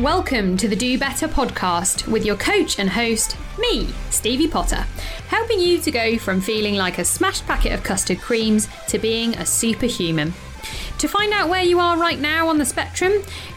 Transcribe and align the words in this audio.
Welcome 0.00 0.56
to 0.56 0.66
the 0.66 0.76
Do 0.76 0.98
Better 0.98 1.28
podcast 1.28 2.08
with 2.08 2.24
your 2.24 2.36
coach 2.36 2.78
and 2.78 2.88
host, 2.88 3.36
me, 3.58 3.86
Stevie 4.08 4.48
Potter, 4.48 4.86
helping 5.28 5.60
you 5.60 5.78
to 5.78 5.90
go 5.90 6.16
from 6.16 6.40
feeling 6.40 6.76
like 6.76 6.96
a 6.96 7.04
smashed 7.04 7.46
packet 7.46 7.72
of 7.72 7.82
custard 7.82 8.18
creams 8.18 8.66
to 8.88 8.98
being 8.98 9.36
a 9.36 9.44
superhuman. 9.44 10.32
To 11.00 11.06
find 11.06 11.34
out 11.34 11.50
where 11.50 11.62
you 11.62 11.80
are 11.80 11.98
right 11.98 12.18
now 12.18 12.48
on 12.48 12.56
the 12.56 12.64
spectrum, 12.64 13.12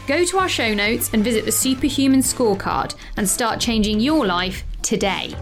go 0.06 0.22
to 0.22 0.38
our 0.38 0.48
show 0.50 0.74
notes 0.74 1.08
and 1.14 1.24
visit 1.24 1.46
the 1.46 1.50
Superhuman 1.50 2.20
Scorecard 2.20 2.94
and 3.16 3.26
start 3.26 3.58
changing 3.58 4.00
your 4.00 4.26
life 4.26 4.64
today. 4.82 5.34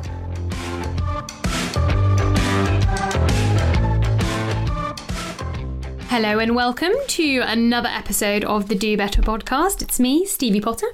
Hello 6.12 6.38
and 6.38 6.54
welcome 6.54 6.92
to 7.06 7.38
another 7.38 7.88
episode 7.88 8.44
of 8.44 8.68
the 8.68 8.74
Do 8.74 8.98
Better 8.98 9.22
podcast. 9.22 9.80
It's 9.80 9.98
me, 9.98 10.26
Stevie 10.26 10.60
Potter. 10.60 10.88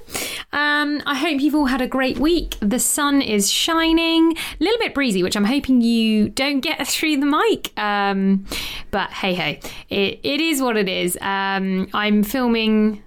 Um, 0.53 1.01
I 1.05 1.13
hope 1.15 1.41
you've 1.41 1.55
all 1.55 1.65
had 1.65 1.81
a 1.81 1.87
great 1.87 2.19
week. 2.19 2.55
The 2.61 2.79
sun 2.79 3.21
is 3.21 3.51
shining, 3.51 4.37
a 4.37 4.63
little 4.63 4.79
bit 4.79 4.93
breezy, 4.93 5.21
which 5.21 5.35
I'm 5.35 5.43
hoping 5.43 5.81
you 5.81 6.29
don't 6.29 6.61
get 6.61 6.87
through 6.87 7.17
the 7.17 7.25
mic. 7.25 7.77
Um, 7.77 8.45
but 8.91 9.09
hey, 9.09 9.33
hey, 9.33 9.59
it, 9.89 10.21
it 10.23 10.39
is 10.39 10.61
what 10.61 10.77
it 10.77 10.87
is. 10.87 11.17
Um, 11.19 11.89
I'm 11.93 12.23
filming 12.23 13.03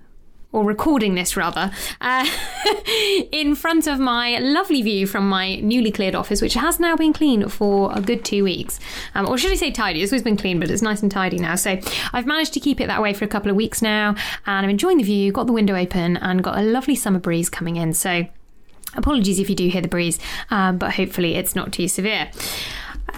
or 0.52 0.64
recording 0.64 1.14
this 1.14 1.36
rather, 1.36 1.72
uh, 2.00 2.28
in 3.32 3.54
front 3.54 3.86
of 3.86 3.98
my 3.98 4.38
lovely 4.38 4.82
view 4.82 5.06
from 5.06 5.28
my 5.28 5.56
newly 5.56 5.90
cleared 5.90 6.14
office, 6.14 6.42
which 6.42 6.54
has 6.54 6.78
now 6.78 6.94
been 6.94 7.12
clean 7.12 7.48
for 7.48 7.90
a 7.94 8.00
good 8.00 8.24
two 8.24 8.44
weeks. 8.44 8.78
Um, 9.14 9.26
or 9.28 9.38
should 9.38 9.50
I 9.50 9.56
say 9.56 9.70
tidy? 9.70 10.02
It's 10.02 10.12
always 10.12 10.22
been 10.22 10.36
clean, 10.36 10.60
but 10.60 10.70
it's 10.70 10.82
nice 10.82 11.02
and 11.02 11.10
tidy 11.10 11.38
now. 11.38 11.54
So 11.54 11.78
I've 12.12 12.26
managed 12.26 12.52
to 12.54 12.60
keep 12.60 12.80
it 12.80 12.86
that 12.86 13.02
way 13.02 13.14
for 13.14 13.24
a 13.24 13.28
couple 13.28 13.50
of 13.50 13.56
weeks 13.56 13.82
now, 13.82 14.10
and 14.46 14.64
I'm 14.64 14.70
enjoying 14.70 14.98
the 14.98 15.04
view, 15.04 15.32
got 15.32 15.46
the 15.46 15.52
window 15.52 15.74
open, 15.74 16.16
and 16.18 16.44
got 16.44 16.58
a 16.58 16.62
lovely 16.62 16.94
summer 16.94 17.18
breeze 17.18 17.48
coming 17.48 17.76
in. 17.76 17.94
So 17.94 18.26
apologies 18.94 19.38
if 19.38 19.48
you 19.48 19.56
do 19.56 19.68
hear 19.68 19.80
the 19.80 19.88
breeze, 19.88 20.18
um, 20.50 20.78
but 20.78 20.92
hopefully 20.94 21.34
it's 21.36 21.54
not 21.54 21.72
too 21.72 21.88
severe. 21.88 22.30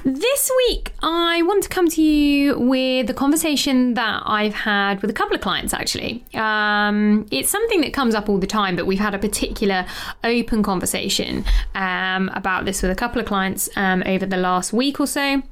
This 0.07 0.51
week, 0.69 0.93
I 1.03 1.41
want 1.45 1.63
to 1.63 1.71
come 1.71 1.89
to 1.89 2.03
you 2.03 2.59
with 2.59 3.09
a 3.09 3.15
conversation 3.15 3.95
that 3.95 4.23
I've 4.27 4.53
had 4.53 5.01
with 5.01 5.09
a 5.09 5.15
couple 5.15 5.35
of 5.35 5.41
clients 5.41 5.73
actually. 5.73 6.23
Um, 6.35 7.27
it's 7.31 7.49
something 7.49 7.81
that 7.81 7.95
comes 7.95 8.15
up 8.15 8.29
all 8.29 8.37
the 8.37 8.47
time, 8.47 8.77
but 8.77 8.85
we've 8.85 8.99
had 8.99 9.15
a 9.15 9.19
particular 9.19 9.87
open 10.23 10.63
conversation 10.63 11.43
um, 11.75 12.29
about 12.35 12.67
this 12.67 12.83
with 12.83 12.91
a 12.91 12.95
couple 12.95 13.19
of 13.19 13.27
clients 13.27 13.71
um, 13.77 14.03
over 14.05 14.27
the 14.27 14.37
last 14.37 14.75
week 14.75 15.01
or 15.01 15.07
so 15.07 15.43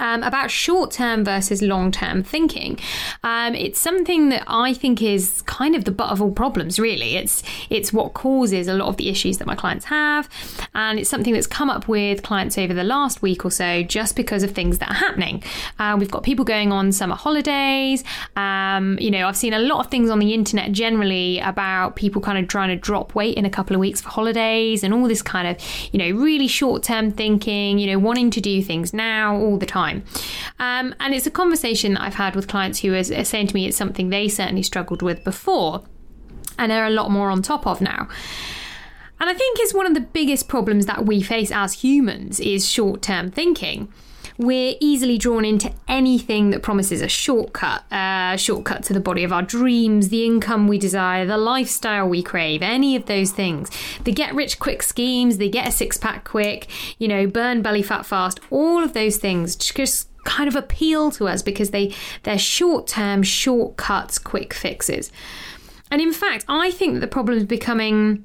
um, 0.00 0.22
about 0.24 0.50
short 0.50 0.90
term 0.90 1.24
versus 1.24 1.62
long 1.62 1.92
term 1.92 2.24
thinking. 2.24 2.80
Um, 3.22 3.54
it's 3.54 3.78
something 3.78 4.30
that 4.30 4.42
I 4.48 4.74
think 4.74 5.02
is 5.02 5.42
kind 5.42 5.76
of 5.76 5.84
the 5.84 5.92
butt 5.92 6.10
of 6.10 6.20
all 6.20 6.32
problems, 6.32 6.80
really. 6.80 7.16
It's, 7.16 7.42
it's 7.68 7.92
what 7.92 8.14
causes 8.14 8.66
a 8.66 8.74
lot 8.74 8.88
of 8.88 8.96
the 8.96 9.08
issues 9.08 9.38
that 9.38 9.46
my 9.46 9.54
clients 9.54 9.84
have, 9.84 10.28
and 10.74 10.98
it's 10.98 11.08
something 11.08 11.34
that's 11.34 11.46
come 11.46 11.70
up 11.70 11.86
with 11.86 12.22
clients 12.22 12.58
over 12.58 12.74
the 12.74 12.82
last 12.82 13.22
week 13.22 13.44
or 13.44 13.50
so 13.50 13.82
just 13.82 14.16
because 14.16 14.42
of 14.42 14.52
things 14.52 14.78
that 14.78 14.90
are 14.90 14.94
happening. 14.94 15.42
Uh, 15.78 15.96
we've 15.98 16.10
got 16.10 16.22
people 16.22 16.44
going 16.44 16.72
on 16.72 16.90
summer 16.90 17.14
holidays. 17.14 18.02
Um, 18.36 18.98
you 19.00 19.10
know, 19.10 19.28
I've 19.28 19.36
seen 19.36 19.52
a 19.52 19.58
lot 19.58 19.84
of 19.84 19.90
things 19.90 20.08
on 20.08 20.18
the 20.18 20.32
internet 20.32 20.72
generally 20.72 21.38
about 21.40 21.96
people 21.96 22.22
kind 22.22 22.38
of 22.38 22.48
trying 22.48 22.70
to 22.70 22.76
drop 22.76 23.14
weight 23.14 23.36
in 23.36 23.44
a 23.44 23.50
couple 23.50 23.76
of 23.76 23.80
weeks 23.80 24.00
for 24.00 24.08
holidays 24.08 24.82
and 24.82 24.94
all 24.94 25.06
this 25.06 25.20
kind 25.20 25.46
of, 25.46 25.56
you 25.92 25.98
know, 25.98 26.18
really 26.18 26.48
short 26.48 26.82
term 26.82 27.10
thinking, 27.10 27.78
you 27.78 27.92
know, 27.92 27.98
wanting 27.98 28.30
to 28.30 28.40
do 28.40 28.62
things 28.62 28.94
now 28.94 29.36
all 29.36 29.58
the 29.58 29.66
time 29.66 29.89
time. 29.90 30.04
Um, 30.58 30.94
and 31.00 31.14
it's 31.14 31.26
a 31.26 31.30
conversation 31.30 31.94
that 31.94 32.02
I've 32.02 32.14
had 32.14 32.36
with 32.36 32.48
clients 32.48 32.80
who 32.80 32.94
are, 32.94 32.98
are 32.98 33.24
saying 33.24 33.48
to 33.48 33.54
me 33.54 33.66
it's 33.66 33.76
something 33.76 34.10
they 34.10 34.28
certainly 34.28 34.62
struggled 34.62 35.02
with 35.02 35.24
before, 35.24 35.82
and 36.58 36.70
they're 36.70 36.86
a 36.86 36.90
lot 36.90 37.10
more 37.10 37.30
on 37.30 37.42
top 37.42 37.66
of 37.66 37.80
now. 37.80 38.08
And 39.20 39.28
I 39.28 39.34
think 39.34 39.58
it's 39.60 39.74
one 39.74 39.86
of 39.86 39.94
the 39.94 40.00
biggest 40.00 40.48
problems 40.48 40.86
that 40.86 41.04
we 41.04 41.20
face 41.22 41.52
as 41.52 41.74
humans 41.74 42.40
is 42.40 42.66
short-term 42.66 43.30
thinking 43.30 43.92
we're 44.40 44.74
easily 44.80 45.18
drawn 45.18 45.44
into 45.44 45.70
anything 45.86 46.48
that 46.48 46.62
promises 46.62 47.02
a 47.02 47.08
shortcut, 47.08 47.84
a 47.92 48.36
shortcut 48.38 48.82
to 48.84 48.94
the 48.94 49.00
body 49.00 49.22
of 49.22 49.34
our 49.34 49.42
dreams, 49.42 50.08
the 50.08 50.24
income 50.24 50.66
we 50.66 50.78
desire, 50.78 51.26
the 51.26 51.36
lifestyle 51.36 52.08
we 52.08 52.22
crave, 52.22 52.62
any 52.62 52.96
of 52.96 53.04
those 53.04 53.32
things. 53.32 53.70
The 54.04 54.12
get 54.12 54.34
rich 54.34 54.58
quick 54.58 54.82
schemes, 54.82 55.36
the 55.36 55.50
get 55.50 55.68
a 55.68 55.70
six 55.70 55.98
pack 55.98 56.24
quick, 56.24 56.68
you 56.98 57.06
know, 57.06 57.26
burn 57.26 57.60
belly 57.60 57.82
fat 57.82 58.06
fast, 58.06 58.40
all 58.48 58.82
of 58.82 58.94
those 58.94 59.18
things 59.18 59.56
just 59.56 60.08
kind 60.24 60.48
of 60.48 60.56
appeal 60.56 61.10
to 61.10 61.28
us 61.28 61.42
because 61.42 61.70
they 61.70 61.94
they're 62.22 62.38
short 62.38 62.86
term 62.86 63.22
shortcuts, 63.22 64.18
quick 64.18 64.54
fixes. 64.54 65.12
And 65.90 66.00
in 66.00 66.12
fact, 66.14 66.46
I 66.48 66.70
think 66.70 66.94
that 66.94 67.00
the 67.00 67.08
problem 67.08 67.36
is 67.36 67.44
becoming 67.44 68.24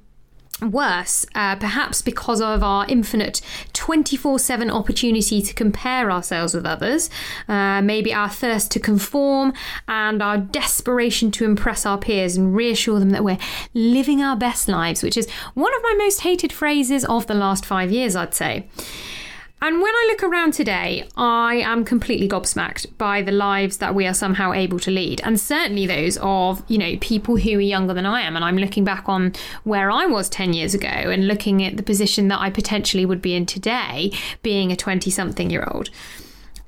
worse, 0.62 1.26
uh, 1.36 1.56
perhaps 1.56 2.02
because 2.02 2.42
of 2.42 2.64
our 2.64 2.86
infinite 2.88 3.42
24 3.74 4.40
7 4.40 4.70
opportunity 4.70 5.42
to 5.42 5.54
compare 5.54 6.12
ourselves 6.12 6.54
with 6.54 6.66
others, 6.66 7.10
uh, 7.48 7.82
maybe 7.82 8.14
our 8.14 8.30
thirst 8.30 8.72
to 8.72 8.80
conform, 8.80 9.54
and 9.88 10.22
our 10.22 10.38
desperation 10.38 11.32
to 11.32 11.46
impress 11.46 11.86
our 11.86 11.98
peers 11.98 12.38
and 12.38 12.56
reassure 12.56 13.00
them 13.00 13.10
that 13.10 13.24
we're 13.24 13.38
living 13.74 14.22
our 14.22 14.36
best 14.36 14.68
lives, 14.68 15.04
which 15.04 15.18
is 15.18 15.30
one 15.54 15.76
of 15.76 15.84
my 15.84 15.96
most 15.98 16.22
hated 16.22 16.54
phrases 16.54 17.04
of 17.06 17.28
the 17.28 17.34
last 17.34 17.66
five 17.66 17.92
years, 17.92 18.16
I'd 18.16 18.34
say. 18.34 18.68
And 19.66 19.82
when 19.82 19.96
I 19.96 20.06
look 20.12 20.22
around 20.22 20.54
today, 20.54 21.10
I 21.18 21.56
am 21.56 21.86
completely 21.86 22.30
gobsmacked 22.30 23.00
by 23.00 23.24
the 23.24 23.32
lives 23.32 23.78
that 23.78 23.96
we 23.96 24.06
are 24.06 24.14
somehow 24.14 24.54
able 24.54 24.78
to 24.82 24.92
lead. 24.92 25.22
And 25.24 25.40
certainly 25.40 25.88
those 25.88 26.20
of, 26.22 26.64
you 26.68 26.78
know, 26.78 26.98
people 27.02 27.38
who 27.38 27.58
are 27.58 27.62
younger 27.62 27.96
than 27.96 28.06
I 28.06 28.22
am. 28.22 28.36
And 28.36 28.46
I'm 28.46 28.60
looking 28.60 28.84
back 28.84 29.10
on 29.10 29.34
where 29.64 29.90
I 29.90 30.06
was 30.06 30.30
10 30.30 30.54
years 30.54 30.76
ago 30.76 30.88
and 30.88 31.28
looking 31.28 31.64
at 31.64 31.78
the 31.78 31.82
position 31.82 32.28
that 32.28 32.40
I 32.40 32.52
potentially 32.52 33.08
would 33.08 33.24
be 33.24 33.34
in 33.34 33.48
today, 33.48 34.12
being 34.44 34.72
a 34.72 34.76
20 34.76 35.10
something 35.10 35.50
year 35.50 35.68
old. 35.72 35.90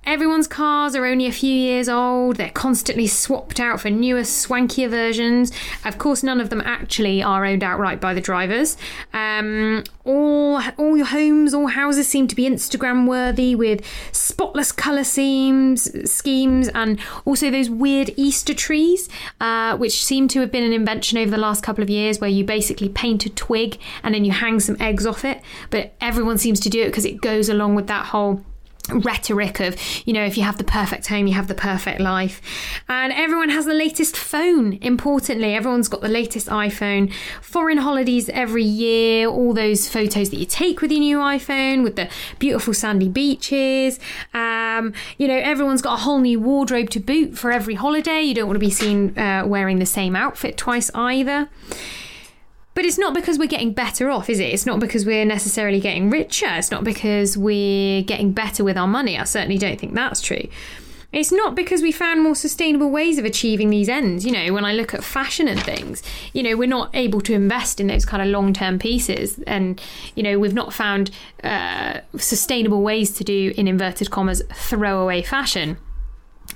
Everyone's 0.07 0.47
cars 0.47 0.95
are 0.95 1.05
only 1.05 1.25
a 1.25 1.33
few 1.33 1.53
years 1.53 1.89
old. 1.89 2.37
They're 2.37 2.49
constantly 2.49 3.07
swapped 3.07 3.59
out 3.59 3.81
for 3.81 3.89
newer, 3.89 4.21
swankier 4.21 4.89
versions. 4.89 5.51
Of 5.83 5.97
course, 5.97 6.23
none 6.23 6.39
of 6.39 6.49
them 6.49 6.61
actually 6.61 7.21
are 7.21 7.43
owned 7.43 7.61
outright 7.61 7.99
by 7.99 8.13
the 8.13 8.21
drivers. 8.21 8.77
Um, 9.11 9.83
all, 10.05 10.61
all 10.77 10.95
your 10.95 11.07
homes, 11.07 11.53
all 11.53 11.67
houses 11.67 12.07
seem 12.07 12.25
to 12.29 12.35
be 12.35 12.43
Instagram 12.49 13.05
worthy 13.05 13.53
with 13.53 13.85
spotless 14.13 14.71
colour 14.71 15.03
schemes, 15.03 16.09
schemes, 16.09 16.69
and 16.69 17.01
also 17.25 17.51
those 17.51 17.69
weird 17.69 18.11
Easter 18.15 18.53
trees, 18.53 19.09
uh, 19.41 19.75
which 19.75 20.05
seem 20.05 20.29
to 20.29 20.39
have 20.39 20.53
been 20.53 20.63
an 20.63 20.71
invention 20.71 21.17
over 21.17 21.31
the 21.31 21.37
last 21.37 21.63
couple 21.63 21.83
of 21.83 21.89
years, 21.89 22.21
where 22.21 22.29
you 22.29 22.45
basically 22.45 22.87
paint 22.87 23.25
a 23.25 23.29
twig 23.29 23.77
and 24.03 24.15
then 24.15 24.23
you 24.23 24.31
hang 24.31 24.61
some 24.61 24.77
eggs 24.79 25.05
off 25.05 25.25
it. 25.25 25.41
But 25.69 25.95
everyone 25.99 26.37
seems 26.37 26.61
to 26.61 26.69
do 26.69 26.81
it 26.83 26.85
because 26.85 27.03
it 27.03 27.19
goes 27.19 27.49
along 27.49 27.75
with 27.75 27.87
that 27.87 28.05
whole 28.05 28.45
rhetoric 28.89 29.59
of, 29.59 29.75
you 30.05 30.13
know, 30.13 30.23
if 30.23 30.37
you 30.37 30.43
have 30.43 30.57
the 30.57 30.63
perfect 30.63 31.07
home, 31.07 31.27
you 31.27 31.33
have 31.33 31.47
the 31.47 31.55
perfect 31.55 31.99
life. 31.99 32.41
And 32.87 33.11
everyone 33.13 33.49
has 33.49 33.65
the 33.65 33.73
latest 33.73 34.15
phone, 34.15 34.79
importantly. 34.81 35.53
Everyone's 35.55 35.87
got 35.87 36.01
the 36.01 36.07
latest 36.07 36.47
iPhone. 36.47 37.13
Foreign 37.41 37.77
holidays 37.77 38.29
every 38.29 38.63
year, 38.63 39.27
all 39.27 39.53
those 39.53 39.89
photos 39.89 40.29
that 40.29 40.37
you 40.37 40.45
take 40.45 40.81
with 40.81 40.91
your 40.91 40.99
new 40.99 41.17
iPhone 41.17 41.83
with 41.83 41.95
the 41.95 42.09
beautiful 42.39 42.73
sandy 42.73 43.09
beaches. 43.09 43.99
Um, 44.33 44.93
you 45.17 45.27
know, 45.27 45.37
everyone's 45.37 45.81
got 45.81 45.99
a 45.99 46.01
whole 46.03 46.19
new 46.19 46.39
wardrobe 46.39 46.89
to 46.91 46.99
boot 46.99 47.37
for 47.37 47.51
every 47.51 47.75
holiday. 47.75 48.21
You 48.21 48.33
don't 48.33 48.47
want 48.47 48.55
to 48.55 48.65
be 48.65 48.71
seen 48.71 49.17
uh, 49.17 49.43
wearing 49.45 49.79
the 49.79 49.85
same 49.85 50.15
outfit 50.15 50.57
twice 50.57 50.91
either. 50.93 51.49
But 52.77 52.85
it's 52.85 52.99
not 52.99 53.15
because 53.15 53.39
we're 53.39 53.47
getting 53.47 53.73
better 53.73 54.11
off, 54.11 54.29
is 54.29 54.39
it? 54.39 54.53
It's 54.53 54.67
not 54.67 54.79
because 54.79 55.03
we're 55.03 55.25
necessarily 55.25 55.79
getting 55.79 56.11
richer. 56.11 56.45
It's 56.45 56.69
not 56.69 56.83
because 56.83 57.35
we're 57.35 58.03
getting 58.03 58.33
better 58.33 58.63
with 58.63 58.77
our 58.77 58.85
money. 58.85 59.17
I 59.17 59.23
certainly 59.23 59.57
don't 59.57 59.79
think 59.79 59.95
that's 59.95 60.21
true. 60.21 60.47
It's 61.11 61.31
not 61.31 61.55
because 61.55 61.81
we 61.81 61.91
found 61.91 62.21
more 62.21 62.35
sustainable 62.35 62.91
ways 62.91 63.17
of 63.17 63.25
achieving 63.25 63.71
these 63.71 63.89
ends. 63.89 64.27
You 64.27 64.31
know, 64.31 64.53
when 64.53 64.63
I 64.63 64.73
look 64.73 64.93
at 64.93 65.03
fashion 65.03 65.47
and 65.47 65.59
things, 65.59 66.03
you 66.33 66.43
know, 66.43 66.55
we're 66.55 66.67
not 66.67 66.91
able 66.95 67.19
to 67.21 67.33
invest 67.33 67.79
in 67.79 67.87
those 67.87 68.05
kind 68.05 68.21
of 68.21 68.29
long 68.29 68.53
term 68.53 68.77
pieces. 68.77 69.39
And, 69.47 69.81
you 70.13 70.21
know, 70.21 70.37
we've 70.37 70.53
not 70.53 70.71
found 70.71 71.09
uh, 71.43 72.01
sustainable 72.15 72.83
ways 72.83 73.11
to 73.13 73.23
do, 73.23 73.55
in 73.57 73.67
inverted 73.67 74.11
commas, 74.11 74.43
throwaway 74.53 75.23
fashion. 75.23 75.77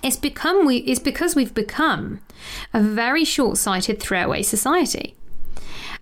It's 0.03 0.17
become 0.17 0.67
we 0.67 0.77
it's 0.77 0.99
because 0.99 1.35
we've 1.35 1.55
become 1.55 2.21
a 2.75 2.79
very 2.79 3.25
short-sighted 3.25 3.99
throwaway 3.99 4.43
society. 4.43 5.15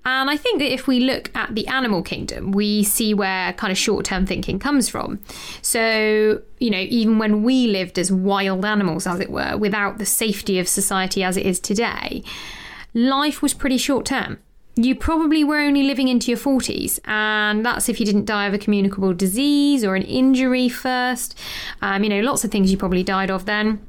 And 0.05 0.29
I 0.29 0.37
think 0.37 0.59
that 0.59 0.71
if 0.71 0.87
we 0.87 1.01
look 1.01 1.35
at 1.35 1.55
the 1.55 1.67
animal 1.67 2.01
kingdom, 2.01 2.51
we 2.51 2.83
see 2.83 3.13
where 3.13 3.53
kind 3.53 3.71
of 3.71 3.77
short 3.77 4.05
term 4.05 4.25
thinking 4.25 4.57
comes 4.57 4.87
from. 4.87 5.19
So, 5.61 6.41
you 6.59 6.69
know, 6.69 6.79
even 6.79 7.19
when 7.19 7.43
we 7.43 7.67
lived 7.67 7.99
as 7.99 8.11
wild 8.11 8.65
animals, 8.65 9.05
as 9.05 9.19
it 9.19 9.29
were, 9.29 9.57
without 9.57 9.97
the 9.97 10.05
safety 10.05 10.57
of 10.57 10.67
society 10.67 11.23
as 11.23 11.37
it 11.37 11.45
is 11.45 11.59
today, 11.59 12.23
life 12.93 13.41
was 13.41 13.53
pretty 13.53 13.77
short 13.77 14.05
term. 14.05 14.39
You 14.75 14.95
probably 14.95 15.43
were 15.43 15.59
only 15.59 15.83
living 15.83 16.07
into 16.07 16.31
your 16.31 16.37
40s, 16.37 16.99
and 17.03 17.65
that's 17.65 17.89
if 17.89 17.99
you 17.99 18.05
didn't 18.05 18.25
die 18.25 18.47
of 18.47 18.53
a 18.53 18.57
communicable 18.57 19.13
disease 19.13 19.83
or 19.83 19.95
an 19.95 20.03
injury 20.03 20.69
first. 20.69 21.37
Um, 21.81 22.03
you 22.03 22.09
know, 22.09 22.21
lots 22.21 22.45
of 22.45 22.51
things 22.51 22.71
you 22.71 22.77
probably 22.77 23.03
died 23.03 23.29
of 23.29 23.45
then. 23.45 23.81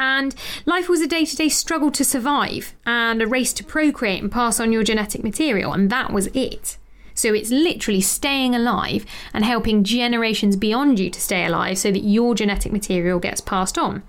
And 0.00 0.34
life 0.64 0.88
was 0.88 1.02
a 1.02 1.06
day 1.06 1.26
to 1.26 1.36
day 1.36 1.50
struggle 1.50 1.90
to 1.92 2.04
survive 2.04 2.74
and 2.86 3.20
a 3.20 3.26
race 3.26 3.52
to 3.52 3.62
procreate 3.62 4.22
and 4.22 4.32
pass 4.32 4.58
on 4.58 4.72
your 4.72 4.82
genetic 4.82 5.22
material, 5.22 5.74
and 5.74 5.90
that 5.90 6.10
was 6.10 6.28
it. 6.28 6.78
So 7.14 7.34
it's 7.34 7.50
literally 7.50 8.00
staying 8.00 8.54
alive 8.54 9.04
and 9.34 9.44
helping 9.44 9.84
generations 9.84 10.56
beyond 10.56 10.98
you 10.98 11.10
to 11.10 11.20
stay 11.20 11.44
alive 11.44 11.76
so 11.76 11.92
that 11.92 12.00
your 12.02 12.34
genetic 12.34 12.72
material 12.72 13.18
gets 13.18 13.42
passed 13.42 13.76
on. 13.76 14.02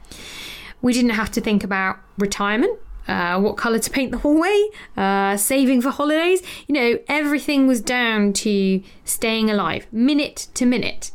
We 0.82 0.94
didn't 0.94 1.12
have 1.12 1.30
to 1.32 1.42
think 1.42 1.62
about 1.62 2.00
retirement. 2.18 2.80
Uh, 3.08 3.42
what 3.42 3.58
colour 3.58 3.80
to 3.80 3.90
paint 3.90 4.12
the 4.12 4.20
hallway, 4.20 4.70
uh, 4.96 5.36
saving 5.36 5.82
for 5.82 5.90
holidays. 5.90 6.42
You 6.68 6.76
know, 6.76 7.00
everything 7.10 7.68
was 7.68 7.82
down 7.82 8.32
to 8.34 8.82
staying 9.04 9.50
alive, 9.50 9.88
minute 9.92 10.48
to 10.54 10.66
minute 10.66 11.12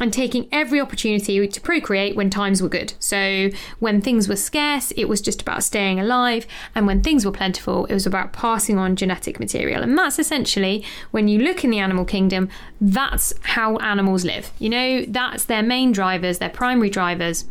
and 0.00 0.12
taking 0.12 0.46
every 0.52 0.80
opportunity 0.80 1.46
to 1.48 1.60
procreate 1.60 2.16
when 2.16 2.28
times 2.28 2.60
were 2.60 2.68
good. 2.68 2.92
So, 2.98 3.50
when 3.78 4.00
things 4.00 4.28
were 4.28 4.36
scarce, 4.36 4.90
it 4.92 5.06
was 5.06 5.20
just 5.20 5.42
about 5.42 5.62
staying 5.62 5.98
alive, 5.98 6.46
and 6.74 6.86
when 6.86 7.02
things 7.02 7.24
were 7.24 7.32
plentiful, 7.32 7.86
it 7.86 7.94
was 7.94 8.06
about 8.06 8.32
passing 8.32 8.78
on 8.78 8.96
genetic 8.96 9.40
material. 9.40 9.82
And 9.82 9.96
that's 9.96 10.18
essentially, 10.18 10.84
when 11.10 11.28
you 11.28 11.38
look 11.38 11.64
in 11.64 11.70
the 11.70 11.78
animal 11.78 12.04
kingdom, 12.04 12.48
that's 12.80 13.32
how 13.42 13.76
animals 13.78 14.24
live. 14.24 14.50
You 14.58 14.68
know, 14.68 15.04
that's 15.06 15.44
their 15.44 15.62
main 15.62 15.92
drivers, 15.92 16.38
their 16.38 16.50
primary 16.50 16.90
drivers 16.90 17.46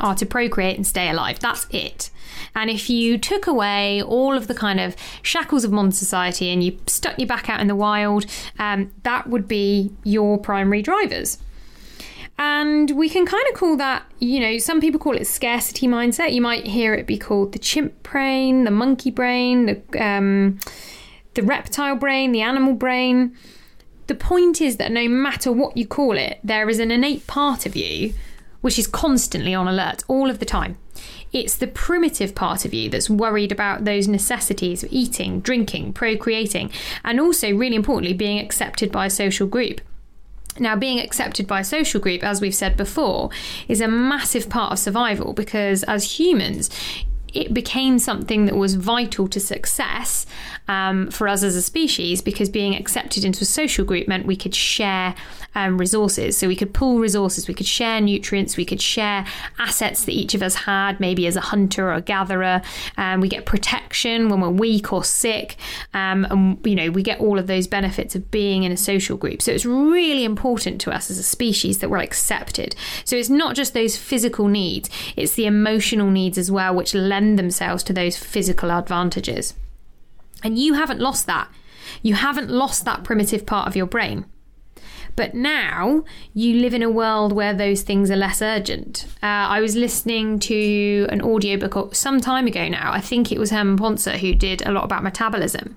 are 0.00 0.14
to 0.14 0.26
procreate 0.26 0.76
and 0.76 0.86
stay 0.86 1.08
alive. 1.08 1.38
That's 1.40 1.66
it. 1.70 2.10
And 2.54 2.70
if 2.70 2.90
you 2.90 3.18
took 3.18 3.46
away 3.46 4.02
all 4.02 4.36
of 4.36 4.46
the 4.46 4.54
kind 4.54 4.80
of 4.80 4.96
shackles 5.22 5.64
of 5.64 5.72
modern 5.72 5.92
society 5.92 6.50
and 6.50 6.62
you 6.62 6.78
stuck 6.86 7.18
your 7.18 7.26
back 7.26 7.48
out 7.48 7.60
in 7.60 7.66
the 7.66 7.74
wild, 7.74 8.26
um, 8.58 8.92
that 9.02 9.28
would 9.28 9.48
be 9.48 9.92
your 10.04 10.38
primary 10.38 10.82
drivers. 10.82 11.38
And 12.38 12.92
we 12.92 13.08
can 13.08 13.26
kind 13.26 13.44
of 13.48 13.54
call 13.58 13.76
that, 13.78 14.04
you 14.20 14.38
know, 14.38 14.58
some 14.58 14.80
people 14.80 15.00
call 15.00 15.16
it 15.16 15.26
scarcity 15.26 15.88
mindset. 15.88 16.32
You 16.32 16.40
might 16.40 16.66
hear 16.66 16.94
it 16.94 17.06
be 17.06 17.18
called 17.18 17.52
the 17.52 17.58
chimp 17.58 18.02
brain, 18.04 18.64
the 18.64 18.70
monkey 18.70 19.10
brain, 19.10 19.66
the, 19.66 20.04
um, 20.04 20.60
the 21.34 21.42
reptile 21.42 21.96
brain, 21.96 22.30
the 22.30 22.42
animal 22.42 22.74
brain. 22.74 23.36
The 24.06 24.14
point 24.14 24.60
is 24.60 24.76
that 24.76 24.92
no 24.92 25.08
matter 25.08 25.50
what 25.50 25.76
you 25.76 25.86
call 25.86 26.16
it, 26.16 26.38
there 26.44 26.70
is 26.70 26.78
an 26.78 26.90
innate 26.90 27.26
part 27.26 27.66
of 27.66 27.74
you 27.74 28.14
which 28.60 28.78
is 28.78 28.86
constantly 28.86 29.54
on 29.54 29.68
alert 29.68 30.02
all 30.08 30.30
of 30.30 30.38
the 30.38 30.44
time. 30.44 30.76
It's 31.32 31.54
the 31.54 31.66
primitive 31.66 32.34
part 32.34 32.64
of 32.64 32.72
you 32.72 32.88
that's 32.88 33.10
worried 33.10 33.52
about 33.52 33.84
those 33.84 34.08
necessities 34.08 34.82
of 34.82 34.92
eating, 34.92 35.40
drinking, 35.40 35.92
procreating, 35.92 36.70
and 37.04 37.20
also, 37.20 37.54
really 37.54 37.76
importantly, 37.76 38.14
being 38.14 38.38
accepted 38.38 38.90
by 38.90 39.06
a 39.06 39.10
social 39.10 39.46
group. 39.46 39.80
Now, 40.60 40.76
being 40.76 41.00
accepted 41.00 41.46
by 41.46 41.60
a 41.60 41.64
social 41.64 42.00
group, 42.00 42.22
as 42.22 42.40
we've 42.40 42.54
said 42.54 42.76
before, 42.76 43.30
is 43.68 43.80
a 43.80 43.88
massive 43.88 44.48
part 44.48 44.72
of 44.72 44.78
survival 44.78 45.32
because 45.32 45.82
as 45.84 46.18
humans, 46.18 46.70
it 47.34 47.52
became 47.52 47.98
something 47.98 48.46
that 48.46 48.56
was 48.56 48.74
vital 48.74 49.28
to 49.28 49.40
success 49.40 50.26
um, 50.68 51.10
for 51.10 51.28
us 51.28 51.42
as 51.42 51.56
a 51.56 51.62
species 51.62 52.22
because 52.22 52.48
being 52.48 52.74
accepted 52.74 53.24
into 53.24 53.42
a 53.42 53.46
social 53.46 53.84
group 53.84 54.08
meant 54.08 54.26
we 54.26 54.36
could 54.36 54.54
share 54.54 55.14
um, 55.54 55.78
resources. 55.78 56.36
So 56.36 56.46
we 56.46 56.56
could 56.56 56.72
pool 56.72 56.98
resources, 56.98 57.48
we 57.48 57.54
could 57.54 57.66
share 57.66 58.00
nutrients, 58.00 58.56
we 58.56 58.64
could 58.64 58.80
share 58.80 59.26
assets 59.58 60.04
that 60.04 60.12
each 60.12 60.34
of 60.34 60.42
us 60.42 60.54
had, 60.54 61.00
maybe 61.00 61.26
as 61.26 61.36
a 61.36 61.40
hunter 61.40 61.88
or 61.88 61.94
a 61.94 62.00
gatherer. 62.00 62.62
Um, 62.96 63.20
we 63.20 63.28
get 63.28 63.46
protection 63.46 64.28
when 64.28 64.40
we're 64.40 64.50
weak 64.50 64.92
or 64.92 65.02
sick, 65.02 65.56
um, 65.94 66.26
and 66.30 66.64
you 66.66 66.74
know 66.74 66.90
we 66.90 67.02
get 67.02 67.20
all 67.20 67.38
of 67.38 67.46
those 67.46 67.66
benefits 67.66 68.14
of 68.14 68.30
being 68.30 68.62
in 68.62 68.72
a 68.72 68.76
social 68.76 69.16
group. 69.16 69.42
So 69.42 69.50
it's 69.52 69.66
really 69.66 70.24
important 70.24 70.80
to 70.82 70.92
us 70.92 71.10
as 71.10 71.18
a 71.18 71.22
species 71.22 71.78
that 71.78 71.90
we're 71.90 71.98
accepted. 71.98 72.76
So 73.04 73.16
it's 73.16 73.30
not 73.30 73.56
just 73.56 73.74
those 73.74 73.96
physical 73.96 74.48
needs; 74.48 74.90
it's 75.16 75.34
the 75.34 75.46
emotional 75.46 76.10
needs 76.10 76.38
as 76.38 76.50
well, 76.50 76.74
which 76.74 76.94
lend 77.18 77.38
themselves 77.38 77.82
to 77.82 77.92
those 77.92 78.16
physical 78.16 78.70
advantages. 78.70 79.54
And 80.44 80.56
you 80.56 80.74
haven't 80.74 81.00
lost 81.00 81.26
that. 81.26 81.48
You 82.00 82.14
haven't 82.14 82.48
lost 82.48 82.84
that 82.84 83.02
primitive 83.02 83.44
part 83.44 83.66
of 83.66 83.74
your 83.74 83.86
brain. 83.86 84.24
But 85.16 85.34
now 85.34 86.04
you 86.32 86.60
live 86.60 86.74
in 86.74 86.82
a 86.82 86.90
world 86.90 87.32
where 87.32 87.52
those 87.52 87.82
things 87.82 88.08
are 88.08 88.16
less 88.16 88.40
urgent. 88.40 89.06
Uh, 89.20 89.50
I 89.56 89.60
was 89.60 89.74
listening 89.74 90.38
to 90.40 91.08
an 91.10 91.20
audiobook 91.20 91.96
some 91.96 92.20
time 92.20 92.46
ago 92.46 92.68
now. 92.68 92.92
I 92.92 93.00
think 93.00 93.32
it 93.32 93.38
was 93.38 93.50
Herman 93.50 93.78
Pontzer 93.78 94.16
who 94.16 94.32
did 94.32 94.64
a 94.64 94.70
lot 94.70 94.84
about 94.84 95.02
metabolism, 95.02 95.76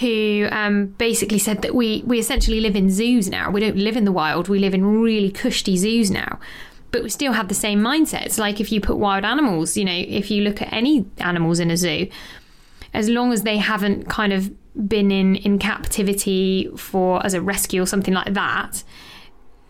who 0.00 0.48
um, 0.50 0.86
basically 0.98 1.38
said 1.38 1.62
that 1.62 1.72
we, 1.72 2.02
we 2.04 2.18
essentially 2.18 2.58
live 2.60 2.74
in 2.74 2.90
zoos 2.90 3.28
now. 3.28 3.48
We 3.48 3.60
don't 3.60 3.76
live 3.76 3.96
in 3.96 4.06
the 4.06 4.10
wild, 4.12 4.48
we 4.48 4.58
live 4.58 4.74
in 4.74 4.84
really 4.84 5.30
cushy 5.30 5.76
zoos 5.76 6.10
now 6.10 6.40
but 6.94 7.02
we 7.02 7.10
still 7.10 7.32
have 7.32 7.48
the 7.48 7.56
same 7.56 7.80
mindsets. 7.80 8.38
Like 8.38 8.60
if 8.60 8.70
you 8.70 8.80
put 8.80 8.98
wild 8.98 9.24
animals, 9.24 9.76
you 9.76 9.84
know, 9.84 9.92
if 9.92 10.30
you 10.30 10.42
look 10.42 10.62
at 10.62 10.72
any 10.72 11.04
animals 11.18 11.58
in 11.58 11.72
a 11.72 11.76
zoo, 11.76 12.06
as 12.92 13.08
long 13.08 13.32
as 13.32 13.42
they 13.42 13.58
haven't 13.58 14.08
kind 14.08 14.32
of 14.32 14.52
been 14.88 15.10
in 15.10 15.34
in 15.34 15.58
captivity 15.58 16.70
for 16.76 17.24
as 17.26 17.34
a 17.34 17.40
rescue 17.40 17.82
or 17.82 17.86
something 17.86 18.14
like 18.14 18.32
that 18.34 18.84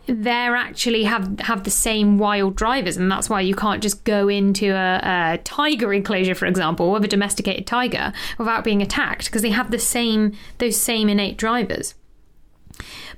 they're 0.06 0.56
actually 0.56 1.04
have 1.04 1.40
have 1.40 1.64
the 1.64 1.70
same 1.70 2.18
wild 2.18 2.56
drivers 2.56 2.96
and 2.96 3.10
that's 3.10 3.28
why 3.28 3.40
you 3.40 3.54
can't 3.54 3.82
just 3.82 4.02
go 4.04 4.28
into 4.28 4.70
a, 4.70 5.00
a 5.34 5.38
tiger 5.44 5.92
enclosure 5.92 6.34
for 6.34 6.46
example 6.46 6.90
with 6.90 7.04
a 7.04 7.08
domesticated 7.08 7.66
tiger 7.66 8.14
without 8.38 8.64
being 8.64 8.80
attacked 8.80 9.26
because 9.26 9.42
they 9.42 9.50
have 9.50 9.70
the 9.70 9.78
same 9.78 10.32
those 10.58 10.76
same 10.76 11.10
innate 11.10 11.36
drivers 11.36 11.94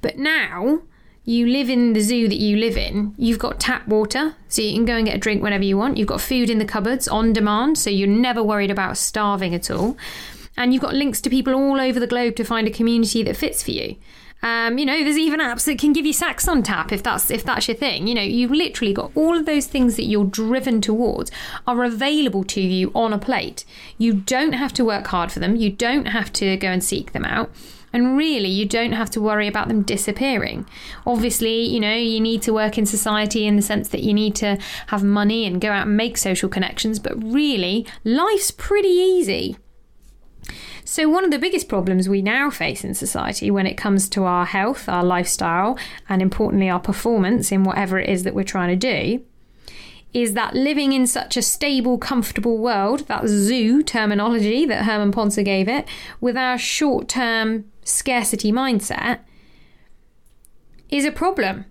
but 0.00 0.18
now 0.18 0.82
you 1.26 1.46
live 1.48 1.68
in 1.68 1.92
the 1.92 2.00
zoo 2.00 2.28
that 2.28 2.38
you 2.38 2.56
live 2.56 2.76
in, 2.76 3.12
you've 3.18 3.40
got 3.40 3.58
tap 3.58 3.86
water, 3.88 4.36
so 4.48 4.62
you 4.62 4.72
can 4.72 4.84
go 4.84 4.96
and 4.96 5.06
get 5.06 5.16
a 5.16 5.18
drink 5.18 5.42
whenever 5.42 5.64
you 5.64 5.76
want. 5.76 5.96
You've 5.96 6.06
got 6.06 6.20
food 6.20 6.48
in 6.48 6.58
the 6.58 6.64
cupboards 6.64 7.08
on 7.08 7.32
demand, 7.32 7.78
so 7.78 7.90
you're 7.90 8.06
never 8.06 8.44
worried 8.44 8.70
about 8.70 8.96
starving 8.96 9.52
at 9.52 9.68
all. 9.68 9.96
And 10.56 10.72
you've 10.72 10.82
got 10.82 10.94
links 10.94 11.20
to 11.22 11.30
people 11.30 11.52
all 11.52 11.80
over 11.80 11.98
the 11.98 12.06
globe 12.06 12.36
to 12.36 12.44
find 12.44 12.68
a 12.68 12.70
community 12.70 13.24
that 13.24 13.36
fits 13.36 13.62
for 13.62 13.72
you. 13.72 13.96
Um, 14.42 14.78
you 14.78 14.86
know, 14.86 15.02
there's 15.02 15.18
even 15.18 15.40
apps 15.40 15.64
that 15.64 15.80
can 15.80 15.92
give 15.92 16.06
you 16.06 16.12
sex 16.12 16.46
on 16.46 16.62
tap 16.62 16.92
if 16.92 17.02
that's 17.02 17.30
if 17.30 17.42
that's 17.42 17.66
your 17.66 17.76
thing. 17.76 18.06
You 18.06 18.14
know, 18.14 18.22
you've 18.22 18.52
literally 18.52 18.92
got 18.92 19.10
all 19.16 19.36
of 19.36 19.46
those 19.46 19.66
things 19.66 19.96
that 19.96 20.04
you're 20.04 20.24
driven 20.24 20.80
towards 20.80 21.32
are 21.66 21.82
available 21.82 22.44
to 22.44 22.60
you 22.60 22.92
on 22.94 23.12
a 23.12 23.18
plate. 23.18 23.64
You 23.98 24.12
don't 24.12 24.52
have 24.52 24.72
to 24.74 24.84
work 24.84 25.08
hard 25.08 25.32
for 25.32 25.40
them. 25.40 25.56
You 25.56 25.70
don't 25.70 26.06
have 26.06 26.32
to 26.34 26.56
go 26.58 26.68
and 26.68 26.84
seek 26.84 27.12
them 27.12 27.24
out. 27.24 27.50
And 27.96 28.14
really, 28.14 28.50
you 28.50 28.66
don't 28.66 28.92
have 28.92 29.08
to 29.12 29.22
worry 29.22 29.48
about 29.48 29.68
them 29.68 29.80
disappearing. 29.80 30.68
Obviously, 31.06 31.62
you 31.62 31.80
know, 31.80 31.94
you 31.94 32.20
need 32.20 32.42
to 32.42 32.52
work 32.52 32.76
in 32.76 32.84
society 32.84 33.46
in 33.46 33.56
the 33.56 33.62
sense 33.62 33.88
that 33.88 34.02
you 34.02 34.12
need 34.12 34.34
to 34.34 34.58
have 34.88 35.02
money 35.02 35.46
and 35.46 35.62
go 35.62 35.70
out 35.70 35.86
and 35.86 35.96
make 35.96 36.18
social 36.18 36.50
connections, 36.50 36.98
but 36.98 37.16
really, 37.24 37.86
life's 38.04 38.50
pretty 38.50 38.90
easy. 38.90 39.56
So, 40.84 41.08
one 41.08 41.24
of 41.24 41.30
the 41.30 41.38
biggest 41.38 41.70
problems 41.70 42.06
we 42.06 42.20
now 42.20 42.50
face 42.50 42.84
in 42.84 42.92
society 42.92 43.50
when 43.50 43.66
it 43.66 43.78
comes 43.78 44.10
to 44.10 44.24
our 44.24 44.44
health, 44.44 44.90
our 44.90 45.02
lifestyle, 45.02 45.78
and 46.06 46.20
importantly, 46.20 46.68
our 46.68 46.80
performance 46.80 47.50
in 47.50 47.64
whatever 47.64 47.98
it 47.98 48.10
is 48.10 48.24
that 48.24 48.34
we're 48.34 48.44
trying 48.44 48.68
to 48.68 48.76
do 48.76 49.24
is 50.12 50.34
that 50.34 50.54
living 50.54 50.92
in 50.92 51.06
such 51.06 51.38
a 51.38 51.42
stable, 51.42 51.96
comfortable 51.96 52.58
world, 52.58 53.08
that 53.08 53.26
zoo 53.26 53.82
terminology 53.82 54.66
that 54.66 54.84
Herman 54.84 55.12
Pontzer 55.12 55.44
gave 55.44 55.66
it, 55.66 55.88
with 56.20 56.36
our 56.36 56.58
short 56.58 57.08
term 57.08 57.64
scarcity 57.86 58.52
mindset, 58.52 59.20
is 60.88 61.04
a 61.04 61.12
problem. 61.12 61.64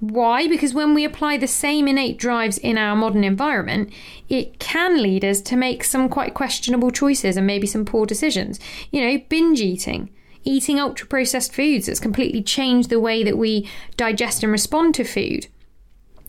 Why? 0.00 0.48
Because 0.48 0.74
when 0.74 0.94
we 0.94 1.04
apply 1.04 1.36
the 1.36 1.46
same 1.46 1.86
innate 1.86 2.18
drives 2.18 2.58
in 2.58 2.76
our 2.76 2.96
modern 2.96 3.22
environment, 3.22 3.92
it 4.28 4.58
can 4.58 5.00
lead 5.00 5.24
us 5.24 5.40
to 5.42 5.56
make 5.56 5.84
some 5.84 6.08
quite 6.08 6.34
questionable 6.34 6.90
choices 6.90 7.36
and 7.36 7.46
maybe 7.46 7.68
some 7.68 7.84
poor 7.84 8.04
decisions. 8.04 8.58
You 8.90 9.00
know, 9.00 9.22
binge 9.28 9.60
eating, 9.60 10.10
eating 10.42 10.80
ultra 10.80 11.06
processed 11.06 11.54
foods 11.54 11.86
that's 11.86 12.00
completely 12.00 12.42
changed 12.42 12.90
the 12.90 12.98
way 12.98 13.22
that 13.22 13.38
we 13.38 13.68
digest 13.96 14.42
and 14.42 14.50
respond 14.50 14.96
to 14.96 15.04
food 15.04 15.46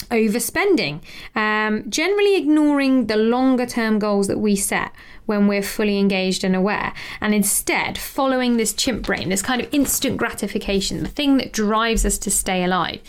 overspending, 0.05 1.01
um, 1.35 1.89
generally 1.89 2.35
ignoring 2.35 3.07
the 3.07 3.17
longer 3.17 3.65
term 3.65 3.99
goals 3.99 4.27
that 4.27 4.39
we 4.39 4.55
set 4.55 4.91
when 5.25 5.47
we're 5.47 5.63
fully 5.63 5.99
engaged 5.99 6.43
and 6.43 6.55
aware, 6.55 6.93
and 7.21 7.33
instead 7.33 7.97
following 7.97 8.57
this 8.57 8.73
chimp 8.73 9.05
brain, 9.05 9.29
this 9.29 9.41
kind 9.41 9.61
of 9.61 9.73
instant 9.73 10.17
gratification, 10.17 11.01
the 11.01 11.09
thing 11.09 11.37
that 11.37 11.53
drives 11.53 12.05
us 12.05 12.17
to 12.17 12.29
stay 12.29 12.63
alive. 12.63 12.99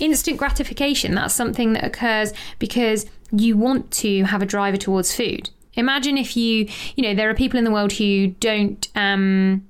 Instant 0.00 0.36
gratification, 0.36 1.14
that's 1.14 1.34
something 1.34 1.72
that 1.74 1.84
occurs 1.84 2.32
because 2.58 3.06
you 3.30 3.56
want 3.56 3.90
to 3.90 4.24
have 4.24 4.42
a 4.42 4.46
driver 4.46 4.76
towards 4.76 5.14
food. 5.14 5.50
Imagine 5.74 6.18
if 6.18 6.36
you, 6.36 6.68
you 6.96 7.02
know, 7.02 7.14
there 7.14 7.30
are 7.30 7.34
people 7.34 7.58
in 7.58 7.64
the 7.64 7.70
world 7.70 7.92
who 7.92 8.28
don't, 8.40 8.88
um, 8.96 9.66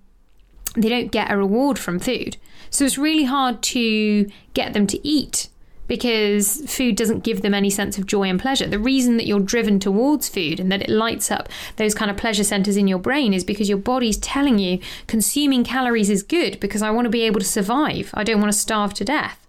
they 0.74 0.88
don't 0.88 1.12
get 1.12 1.30
a 1.30 1.36
reward 1.36 1.78
from 1.78 1.98
food. 1.98 2.36
So 2.70 2.84
it's 2.84 2.96
really 2.96 3.24
hard 3.24 3.62
to 3.64 4.30
get 4.54 4.72
them 4.72 4.86
to 4.86 5.06
eat 5.06 5.48
because 5.90 6.62
food 6.72 6.94
doesn't 6.94 7.24
give 7.24 7.42
them 7.42 7.52
any 7.52 7.68
sense 7.68 7.98
of 7.98 8.06
joy 8.06 8.28
and 8.28 8.38
pleasure. 8.38 8.64
The 8.64 8.78
reason 8.78 9.16
that 9.16 9.26
you're 9.26 9.40
driven 9.40 9.80
towards 9.80 10.28
food 10.28 10.60
and 10.60 10.70
that 10.70 10.82
it 10.82 10.88
lights 10.88 11.32
up 11.32 11.48
those 11.78 11.96
kind 11.96 12.08
of 12.08 12.16
pleasure 12.16 12.44
centers 12.44 12.76
in 12.76 12.86
your 12.86 13.00
brain 13.00 13.34
is 13.34 13.42
because 13.42 13.68
your 13.68 13.76
body's 13.76 14.16
telling 14.16 14.60
you 14.60 14.78
consuming 15.08 15.64
calories 15.64 16.08
is 16.08 16.22
good 16.22 16.60
because 16.60 16.80
I 16.80 16.92
want 16.92 17.06
to 17.06 17.10
be 17.10 17.22
able 17.22 17.40
to 17.40 17.44
survive. 17.44 18.10
I 18.14 18.22
don't 18.22 18.38
want 18.40 18.52
to 18.52 18.58
starve 18.58 18.94
to 18.94 19.04
death. 19.04 19.44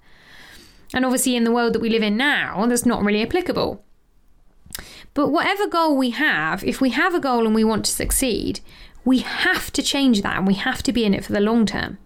And 0.95 1.05
obviously, 1.05 1.35
in 1.35 1.43
the 1.43 1.51
world 1.51 1.73
that 1.73 1.79
we 1.79 1.91
live 1.91 2.01
in 2.01 2.17
now, 2.17 2.65
that's 2.65 2.87
not 2.87 3.03
really 3.03 3.21
applicable. 3.21 3.83
But 5.13 5.29
whatever 5.29 5.67
goal 5.67 5.95
we 5.95 6.09
have, 6.09 6.63
if 6.63 6.81
we 6.81 6.89
have 6.89 7.13
a 7.13 7.19
goal 7.19 7.45
and 7.45 7.53
we 7.53 7.63
want 7.63 7.85
to 7.85 7.91
succeed, 7.91 8.61
we 9.05 9.19
have 9.19 9.71
to 9.73 9.83
change 9.83 10.23
that 10.23 10.37
and 10.37 10.47
we 10.47 10.55
have 10.55 10.81
to 10.81 10.91
be 10.91 11.05
in 11.05 11.13
it 11.13 11.23
for 11.23 11.33
the 11.33 11.39
long 11.39 11.67
term. 11.67 11.99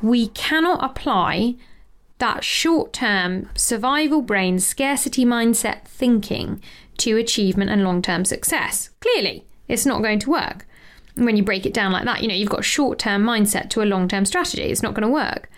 We 0.00 0.28
cannot 0.28 0.84
apply 0.84 1.56
that 2.24 2.42
short 2.42 2.94
term 2.94 3.50
survival 3.54 4.22
brain 4.22 4.58
scarcity 4.58 5.26
mindset 5.26 5.84
thinking 5.84 6.58
to 6.96 7.18
achievement 7.18 7.70
and 7.70 7.84
long 7.84 8.00
term 8.00 8.24
success. 8.24 8.88
Clearly, 9.00 9.44
it's 9.68 9.84
not 9.84 10.00
going 10.00 10.20
to 10.20 10.30
work. 10.30 10.66
When 11.16 11.36
you 11.36 11.42
break 11.44 11.66
it 11.66 11.74
down 11.74 11.92
like 11.92 12.06
that, 12.06 12.22
you 12.22 12.28
know, 12.28 12.34
you've 12.34 12.48
got 12.48 12.64
short 12.64 12.98
term 12.98 13.22
mindset 13.24 13.68
to 13.70 13.82
a 13.82 13.84
long 13.84 14.08
term 14.08 14.24
strategy. 14.24 14.62
It's 14.62 14.82
not 14.82 14.94
going 14.94 15.06
to 15.06 15.12
work. 15.12 15.50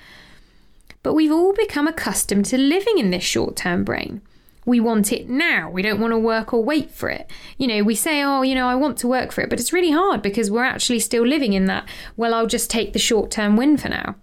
But 1.04 1.14
we've 1.14 1.30
all 1.30 1.52
become 1.52 1.86
accustomed 1.86 2.46
to 2.46 2.58
living 2.58 2.98
in 2.98 3.10
this 3.10 3.22
short 3.22 3.54
term 3.54 3.84
brain 3.84 4.20
we 4.64 4.80
want 4.80 5.12
it 5.12 5.28
now. 5.28 5.70
We 5.70 5.80
don't 5.80 6.00
want 6.00 6.10
to 6.10 6.18
work 6.18 6.52
or 6.52 6.64
wait 6.64 6.90
for 6.90 7.08
it. 7.08 7.30
You 7.56 7.68
know, 7.68 7.84
we 7.84 7.94
say, 7.94 8.24
oh, 8.24 8.42
you 8.42 8.56
know, 8.56 8.66
I 8.66 8.74
want 8.74 8.98
to 8.98 9.06
work 9.06 9.30
for 9.30 9.40
it, 9.42 9.48
but 9.48 9.60
it's 9.60 9.72
really 9.72 9.92
hard 9.92 10.22
because 10.22 10.50
we're 10.50 10.64
actually 10.64 10.98
still 10.98 11.24
living 11.24 11.52
in 11.52 11.66
that, 11.66 11.88
well, 12.16 12.34
I'll 12.34 12.48
just 12.48 12.68
take 12.68 12.92
the 12.92 12.98
short 12.98 13.30
term 13.30 13.56
win 13.56 13.76
for 13.76 13.88
now. 13.88 14.16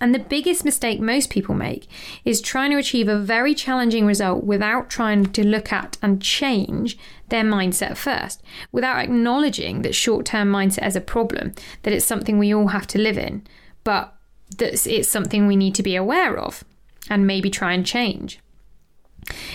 And 0.00 0.14
the 0.14 0.18
biggest 0.18 0.64
mistake 0.64 1.00
most 1.00 1.30
people 1.30 1.54
make 1.54 1.88
is 2.24 2.40
trying 2.40 2.70
to 2.70 2.76
achieve 2.76 3.08
a 3.08 3.18
very 3.18 3.54
challenging 3.54 4.06
result 4.06 4.44
without 4.44 4.88
trying 4.88 5.26
to 5.26 5.46
look 5.46 5.72
at 5.72 5.98
and 6.02 6.22
change 6.22 6.96
their 7.28 7.44
mindset 7.44 7.96
first, 7.96 8.42
without 8.72 8.98
acknowledging 8.98 9.82
that 9.82 9.94
short 9.94 10.26
term 10.26 10.50
mindset 10.50 10.86
is 10.86 10.96
a 10.96 11.00
problem, 11.00 11.52
that 11.82 11.92
it's 11.92 12.04
something 12.04 12.38
we 12.38 12.54
all 12.54 12.68
have 12.68 12.86
to 12.88 12.98
live 12.98 13.18
in, 13.18 13.42
but 13.84 14.14
that 14.56 14.86
it's 14.86 15.08
something 15.08 15.46
we 15.46 15.56
need 15.56 15.74
to 15.74 15.82
be 15.82 15.96
aware 15.96 16.38
of 16.38 16.64
and 17.10 17.26
maybe 17.26 17.50
try 17.50 17.72
and 17.72 17.84
change. 17.84 18.40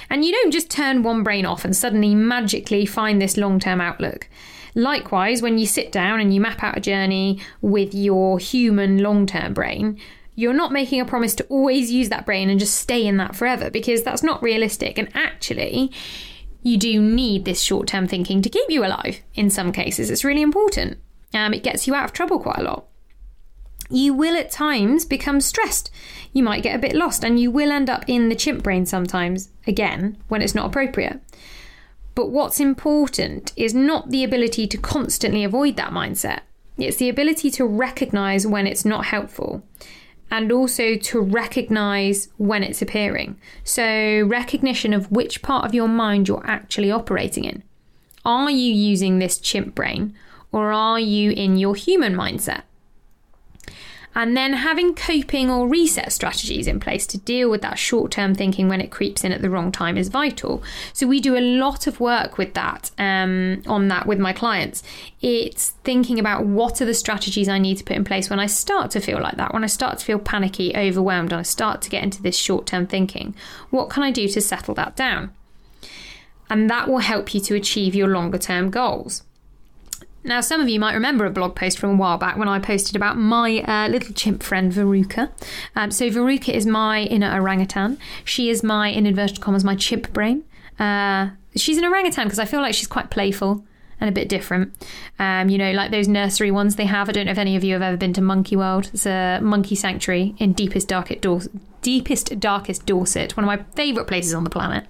And 0.09 0.23
you 0.23 0.31
don't 0.31 0.51
just 0.51 0.69
turn 0.69 1.03
one 1.03 1.23
brain 1.23 1.45
off 1.45 1.65
and 1.65 1.75
suddenly 1.75 2.13
magically 2.13 2.85
find 2.85 3.21
this 3.21 3.38
long 3.38 3.59
term 3.59 3.81
outlook. 3.81 4.27
Likewise, 4.75 5.41
when 5.41 5.57
you 5.57 5.65
sit 5.65 5.91
down 5.91 6.19
and 6.19 6.33
you 6.33 6.41
map 6.41 6.63
out 6.63 6.77
a 6.77 6.81
journey 6.81 7.39
with 7.62 7.93
your 7.93 8.39
human 8.39 9.00
long 9.00 9.25
term 9.25 9.53
brain, 9.53 10.00
you're 10.35 10.53
not 10.53 10.71
making 10.71 10.99
a 10.99 11.05
promise 11.05 11.35
to 11.35 11.45
always 11.45 11.91
use 11.91 12.09
that 12.09 12.25
brain 12.25 12.49
and 12.49 12.59
just 12.59 12.75
stay 12.75 13.05
in 13.05 13.17
that 13.17 13.35
forever 13.35 13.69
because 13.69 14.03
that's 14.03 14.23
not 14.23 14.41
realistic. 14.41 14.97
And 14.97 15.09
actually, 15.13 15.91
you 16.61 16.77
do 16.77 17.01
need 17.01 17.45
this 17.45 17.61
short 17.61 17.87
term 17.87 18.07
thinking 18.07 18.41
to 18.41 18.49
keep 18.49 18.69
you 18.69 18.85
alive 18.85 19.19
in 19.35 19.49
some 19.49 19.71
cases. 19.71 20.09
It's 20.09 20.23
really 20.23 20.41
important. 20.41 20.97
Um, 21.33 21.53
it 21.53 21.63
gets 21.63 21.87
you 21.87 21.95
out 21.95 22.05
of 22.05 22.13
trouble 22.13 22.39
quite 22.39 22.59
a 22.59 22.63
lot 22.63 22.87
you 23.93 24.13
will 24.13 24.35
at 24.35 24.51
times 24.51 25.05
become 25.05 25.39
stressed. 25.39 25.91
You 26.33 26.43
might 26.43 26.63
get 26.63 26.75
a 26.75 26.79
bit 26.79 26.95
lost 26.95 27.23
and 27.23 27.39
you 27.39 27.51
will 27.51 27.71
end 27.71 27.89
up 27.89 28.03
in 28.07 28.29
the 28.29 28.35
chimp 28.35 28.63
brain 28.63 28.85
sometimes, 28.85 29.49
again, 29.67 30.17
when 30.27 30.41
it's 30.41 30.55
not 30.55 30.65
appropriate. 30.65 31.21
But 32.15 32.29
what's 32.29 32.59
important 32.59 33.53
is 33.55 33.73
not 33.73 34.09
the 34.09 34.23
ability 34.23 34.67
to 34.67 34.77
constantly 34.77 35.43
avoid 35.43 35.75
that 35.77 35.91
mindset, 35.91 36.41
it's 36.77 36.97
the 36.97 37.09
ability 37.09 37.51
to 37.51 37.65
recognize 37.65 38.47
when 38.47 38.65
it's 38.65 38.83
not 38.83 39.05
helpful 39.05 39.63
and 40.33 40.51
also 40.51 40.95
to 40.95 41.21
recognize 41.21 42.27
when 42.37 42.63
it's 42.63 42.81
appearing. 42.81 43.39
So, 43.63 44.23
recognition 44.25 44.91
of 44.91 45.11
which 45.11 45.43
part 45.43 45.63
of 45.63 45.75
your 45.75 45.87
mind 45.87 46.27
you're 46.27 46.45
actually 46.45 46.89
operating 46.89 47.43
in. 47.43 47.61
Are 48.25 48.49
you 48.49 48.73
using 48.73 49.19
this 49.19 49.37
chimp 49.37 49.75
brain 49.75 50.15
or 50.51 50.71
are 50.71 50.99
you 50.99 51.29
in 51.31 51.57
your 51.57 51.75
human 51.75 52.15
mindset? 52.15 52.63
And 54.15 54.38
then 54.38 54.53
having 54.53 54.93
coping 54.93 55.50
or 55.50 55.67
reset 55.67 56.12
strategies 56.12 56.67
in 56.67 56.79
place 56.79 57.05
to 57.08 57.17
deal 57.17 57.50
with 57.50 57.62
that 57.62 57.79
short 57.79 58.12
term 58.12 58.36
thinking 58.36 58.67
when 58.67 58.82
it 58.82 58.91
creeps 58.91 59.24
in 59.24 59.32
at 59.32 59.41
the 59.41 59.50
wrong 59.50 59.72
time 59.72 59.98
is 59.98 60.10
vital. 60.10 60.63
So, 60.93 61.08
we 61.08 61.20
do 61.20 61.38
a 61.38 61.39
lot 61.39 61.88
of 61.88 62.00
work 62.00 62.38
with 62.38 62.53
that 62.53 62.91
um, 62.98 63.63
on 63.67 63.88
that 63.88 64.05
with 64.05 64.20
my 64.20 64.34
clients. 64.34 64.84
It's 65.22 65.72
thinking 65.84 66.20
about 66.20 66.46
what 66.46 66.82
are 66.82 66.86
the 66.86 66.93
strategies 66.93 67.50
I 67.50 67.60
need 67.60 67.77
to 67.77 67.84
put 67.84 67.96
in 67.96 68.03
place 68.03 68.29
when 68.29 68.39
I 68.39 68.48
start 68.48 68.91
to 68.91 69.00
feel 69.00 69.22
like 69.22 69.38
that, 69.38 69.53
when 69.53 69.63
I 69.63 69.67
start 69.67 70.00
to 70.00 70.05
feel 70.05 70.20
panicky, 70.20 70.75
overwhelmed, 70.75 71.32
and 71.32 71.39
I 71.39 71.43
start 71.43 71.82
to 71.84 71.89
get 71.89 72.03
into 72.03 72.22
this 72.22 72.38
short 72.38 72.65
term 72.65 72.88
thinking. 72.88 73.36
What 73.70 73.89
can 73.89 74.03
I 74.03 74.12
do 74.12 74.27
to 74.27 74.41
settle 74.41 74.74
that 74.75 74.96
down? 74.96 75.32
And 76.50 76.70
that 76.70 76.88
will 76.88 77.00
help 77.00 77.34
you 77.34 77.39
to 77.41 77.55
achieve 77.55 77.96
your 77.96 78.10
longer 78.10 78.38
term 78.38 78.70
goals. 78.70 79.24
Now, 80.23 80.41
some 80.41 80.61
of 80.61 80.69
you 80.69 80.79
might 80.79 80.93
remember 80.93 81.25
a 81.25 81.29
blog 81.29 81.55
post 81.55 81.77
from 81.77 81.91
a 81.91 81.95
while 81.95 82.17
back 82.17 82.37
when 82.37 82.47
I 82.47 82.59
posted 82.59 82.95
about 82.95 83.17
my 83.17 83.61
uh, 83.61 83.89
little 83.89 84.13
chimp 84.13 84.41
friend 84.41 84.71
Veruca. 84.71 85.31
Um, 85.75 85.91
so, 85.91 86.09
Veruca 86.09 86.49
is 86.49 86.65
my 86.65 87.03
inner 87.03 87.33
orangutan. 87.37 87.97
She 88.23 88.49
is 88.49 88.63
my, 88.63 88.87
in 88.87 89.05
inverted 89.05 89.41
commas, 89.41 89.63
my 89.63 89.75
chimp 89.75 90.13
brain. 90.13 90.43
Uh, 90.79 91.29
she's 91.55 91.77
an 91.77 91.85
orangutan 91.85 92.25
because 92.25 92.39
I 92.39 92.45
feel 92.45 92.61
like 92.61 92.73
she's 92.73 92.87
quite 92.87 93.09
playful 93.09 93.63
and 93.99 94.09
a 94.09 94.13
bit 94.13 94.27
different. 94.27 94.73
Um, 95.19 95.49
you 95.49 95.57
know, 95.57 95.71
like 95.71 95.91
those 95.91 96.07
nursery 96.07 96.51
ones 96.51 96.75
they 96.75 96.85
have. 96.85 97.09
I 97.09 97.11
don't 97.11 97.25
know 97.25 97.31
if 97.31 97.37
any 97.37 97.55
of 97.55 97.63
you 97.63 97.73
have 97.73 97.81
ever 97.81 97.97
been 97.97 98.13
to 98.13 98.21
Monkey 98.21 98.55
World. 98.55 98.89
It's 98.93 99.05
a 99.05 99.39
monkey 99.41 99.75
sanctuary 99.75 100.35
in 100.39 100.53
deepest, 100.53 100.87
darkest, 100.89 101.21
Dor- 101.21 101.41
deepest, 101.81 102.39
darkest 102.39 102.85
Dorset, 102.85 103.37
one 103.37 103.43
of 103.43 103.47
my 103.47 103.63
favourite 103.75 104.07
places 104.07 104.33
on 104.33 104.43
the 104.43 104.49
planet. 104.49 104.85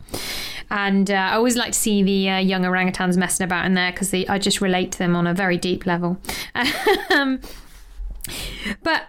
And 0.74 1.12
uh, 1.12 1.14
I 1.14 1.36
always 1.36 1.56
like 1.56 1.74
to 1.74 1.80
see 1.80 2.02
the 2.02 2.30
uh, 2.32 2.38
young 2.40 2.64
orangutans 2.64 3.16
messing 3.16 3.44
about 3.44 3.68
in 3.68 3.76
there 3.76 3.92
because 3.92 4.12
I 4.12 4.40
just 4.40 4.60
relate 4.60 4.92
to 4.94 4.98
them 4.98 5.16
on 5.16 5.28
a 5.28 5.34
very 5.34 5.56
deep 5.56 5.86
level. 5.86 6.18
um, 7.12 7.40
but 8.82 9.04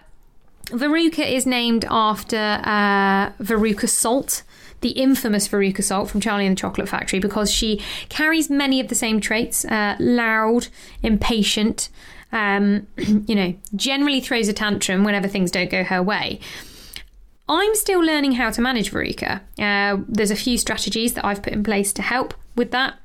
Veruca 0.65 1.27
is 1.27 1.47
named 1.47 1.83
after 1.89 2.61
uh, 2.63 3.31
Veruca 3.41 3.89
Salt, 3.89 4.43
the 4.81 4.89
infamous 4.89 5.47
Veruca 5.47 5.83
Salt 5.83 6.07
from 6.07 6.21
Charlie 6.21 6.45
and 6.45 6.55
the 6.55 6.61
Chocolate 6.61 6.87
Factory, 6.87 7.17
because 7.17 7.51
she 7.51 7.81
carries 8.09 8.47
many 8.47 8.79
of 8.79 8.89
the 8.89 8.95
same 8.95 9.19
traits 9.19 9.65
uh, 9.65 9.95
loud, 9.99 10.67
impatient, 11.01 11.89
um, 12.31 12.85
you 12.97 13.33
know, 13.33 13.55
generally 13.75 14.21
throws 14.21 14.47
a 14.47 14.53
tantrum 14.53 15.03
whenever 15.03 15.27
things 15.27 15.49
don't 15.49 15.71
go 15.71 15.83
her 15.83 16.03
way. 16.03 16.39
I'm 17.47 17.75
still 17.75 17.99
learning 17.99 18.33
how 18.33 18.49
to 18.49 18.61
manage 18.61 18.91
Veruca. 18.91 19.41
Uh, 19.59 20.03
there's 20.07 20.31
a 20.31 20.35
few 20.35 20.57
strategies 20.57 21.13
that 21.13 21.25
I've 21.25 21.43
put 21.43 21.53
in 21.53 21.63
place 21.63 21.93
to 21.93 22.01
help 22.01 22.33
with 22.55 22.71
that. 22.71 22.95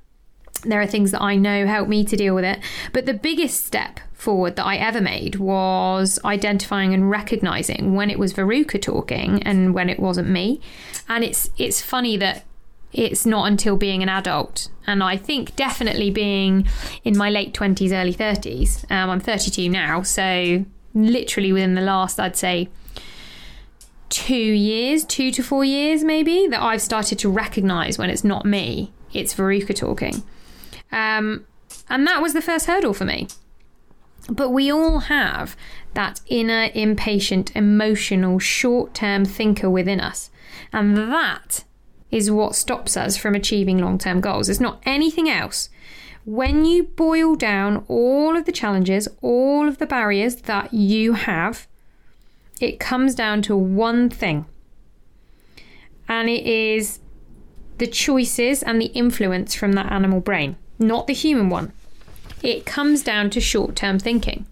There 0.63 0.81
are 0.81 0.87
things 0.87 1.11
that 1.11 1.23
I 1.23 1.37
know 1.37 1.67
help 1.67 1.89
me 1.89 2.05
to 2.05 2.17
deal 2.17 2.35
with 2.35 2.45
it. 2.45 2.61
But 2.93 3.07
the 3.07 3.15
biggest 3.15 3.65
step 3.67 4.01
forward 4.13 4.57
that 4.57 4.67
I 4.67 4.77
ever 4.77 5.01
made 5.01 5.37
was 5.37 6.19
identifying 6.25 6.93
and 6.93 7.11
recognizing 7.11 7.95
when 7.95 8.11
it 8.11 8.19
was 8.19 8.35
Veruca 8.35 8.81
talking 8.81 9.43
and 9.43 9.75
when 9.75 9.89
it 9.89 9.99
wasn't 9.99 10.29
me. 10.29 10.61
And 11.09 11.25
it's 11.25 11.51
it's 11.57 11.83
funny 11.83 12.17
that 12.19 12.45
it's 12.93 13.25
not 13.25 13.47
until 13.47 13.77
being 13.77 14.03
an 14.03 14.09
adult 14.09 14.69
and 14.87 15.03
i 15.03 15.17
think 15.17 15.55
definitely 15.55 16.11
being 16.11 16.67
in 17.05 17.17
my 17.17 17.31
late 17.31 17.55
20s 17.55 17.93
early 17.93 18.13
30s 18.13 18.91
um, 18.91 19.11
i'm 19.11 19.21
32 19.21 19.69
now 19.69 20.03
so 20.03 20.65
literally 20.93 21.53
within 21.53 21.75
the 21.75 21.81
last 21.81 22.19
i'd 22.19 22.37
say 22.37 22.69
two 24.11 24.35
years, 24.35 25.05
two 25.05 25.31
to 25.31 25.43
four 25.43 25.65
years 25.65 26.05
maybe, 26.05 26.47
that 26.49 26.61
I've 26.61 26.83
started 26.83 27.19
to 27.21 27.31
recognize 27.31 27.97
when 27.97 28.11
it's 28.11 28.25
not 28.25 28.45
me, 28.45 28.93
it's 29.13 29.35
Veruca 29.35 29.75
talking. 29.75 30.23
Um, 30.93 31.47
and 31.89 32.07
that 32.07 32.21
was 32.21 32.35
the 32.35 32.43
first 32.43 32.67
hurdle 32.67 32.93
for 32.93 33.05
me. 33.05 33.29
But 34.29 34.51
we 34.51 34.71
all 34.71 35.01
have 35.01 35.57
that 35.95 36.21
inner, 36.27 36.71
impatient, 36.75 37.55
emotional, 37.57 38.39
short 38.39 38.95
term 38.95 39.25
thinker 39.25 39.71
within 39.71 40.01
us. 40.01 40.31
And 40.73 40.97
that 40.97 41.65
is 42.11 42.31
what 42.31 42.55
stops 42.55 42.97
us 42.97 43.17
from 43.17 43.35
achieving 43.35 43.79
long 43.79 43.99
term 43.99 44.21
goals. 44.21 44.49
It's 44.49 44.61
not 44.61 44.83
anything 44.85 45.29
else. 45.29 45.69
When 46.25 46.65
you 46.65 46.85
boil 46.85 47.35
down 47.35 47.85
all 47.89 48.37
of 48.37 48.45
the 48.45 48.53
challenges, 48.53 49.09
all 49.23 49.67
of 49.67 49.79
the 49.79 49.87
barriers 49.87 50.37
that 50.43 50.73
you 50.75 51.15
have, 51.15 51.67
it 52.63 52.81
comes 52.81 53.15
down 53.15 53.43
to 53.43 53.57
one 53.57 54.09
thing, 54.11 54.47
and 56.09 56.29
it 56.29 56.47
is 56.47 57.01
the 57.79 57.87
choices 57.87 58.63
and 58.63 58.81
the 58.81 58.87
influence 58.87 59.55
from 59.55 59.73
that 59.73 59.91
animal 59.91 60.21
brain, 60.21 60.57
not 60.79 61.07
the 61.07 61.15
human 61.15 61.49
one. 61.49 61.73
It 62.43 62.67
comes 62.67 63.03
down 63.03 63.31
to 63.31 63.41
short 63.41 63.77
term 63.77 63.99
thinking. 63.99 64.47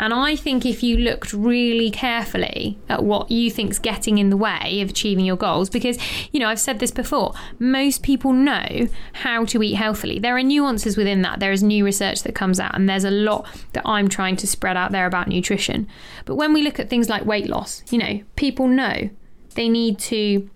And 0.00 0.14
I 0.14 0.34
think 0.34 0.64
if 0.64 0.82
you 0.82 0.96
looked 0.96 1.34
really 1.34 1.90
carefully 1.90 2.78
at 2.88 3.04
what 3.04 3.30
you 3.30 3.50
think's 3.50 3.78
getting 3.78 4.16
in 4.16 4.30
the 4.30 4.36
way 4.36 4.80
of 4.80 4.88
achieving 4.88 5.26
your 5.26 5.36
goals, 5.36 5.68
because, 5.68 5.98
you 6.32 6.40
know, 6.40 6.48
I've 6.48 6.58
said 6.58 6.78
this 6.78 6.90
before, 6.90 7.34
most 7.58 8.02
people 8.02 8.32
know 8.32 8.88
how 9.12 9.44
to 9.44 9.62
eat 9.62 9.74
healthily. 9.74 10.18
There 10.18 10.34
are 10.38 10.42
nuances 10.42 10.96
within 10.96 11.20
that. 11.20 11.38
There 11.38 11.52
is 11.52 11.62
new 11.62 11.84
research 11.84 12.22
that 12.22 12.34
comes 12.34 12.58
out, 12.58 12.74
and 12.74 12.88
there's 12.88 13.04
a 13.04 13.10
lot 13.10 13.46
that 13.74 13.86
I'm 13.86 14.08
trying 14.08 14.36
to 14.36 14.46
spread 14.46 14.74
out 14.74 14.90
there 14.90 15.04
about 15.04 15.28
nutrition. 15.28 15.86
But 16.24 16.36
when 16.36 16.54
we 16.54 16.62
look 16.62 16.80
at 16.80 16.88
things 16.88 17.10
like 17.10 17.26
weight 17.26 17.50
loss, 17.50 17.82
you 17.90 17.98
know, 17.98 18.22
people 18.36 18.68
know 18.68 19.10
they 19.54 19.68
need 19.68 19.98
to 19.98 20.48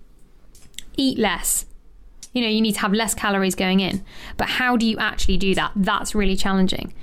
eat 0.97 1.19
less, 1.19 1.67
you 2.33 2.41
know, 2.41 2.49
you 2.49 2.63
need 2.63 2.77
to 2.77 2.81
have 2.81 2.95
less 2.95 3.15
calories 3.15 3.55
going 3.55 3.81
in. 3.81 4.03
But 4.39 4.49
how 4.49 4.79
do 4.79 4.87
you 4.87 4.97
actually 4.97 5.37
do 5.37 5.55
that? 5.55 5.73
That's 5.77 6.15
really 6.15 6.35
challenging. 6.35 6.95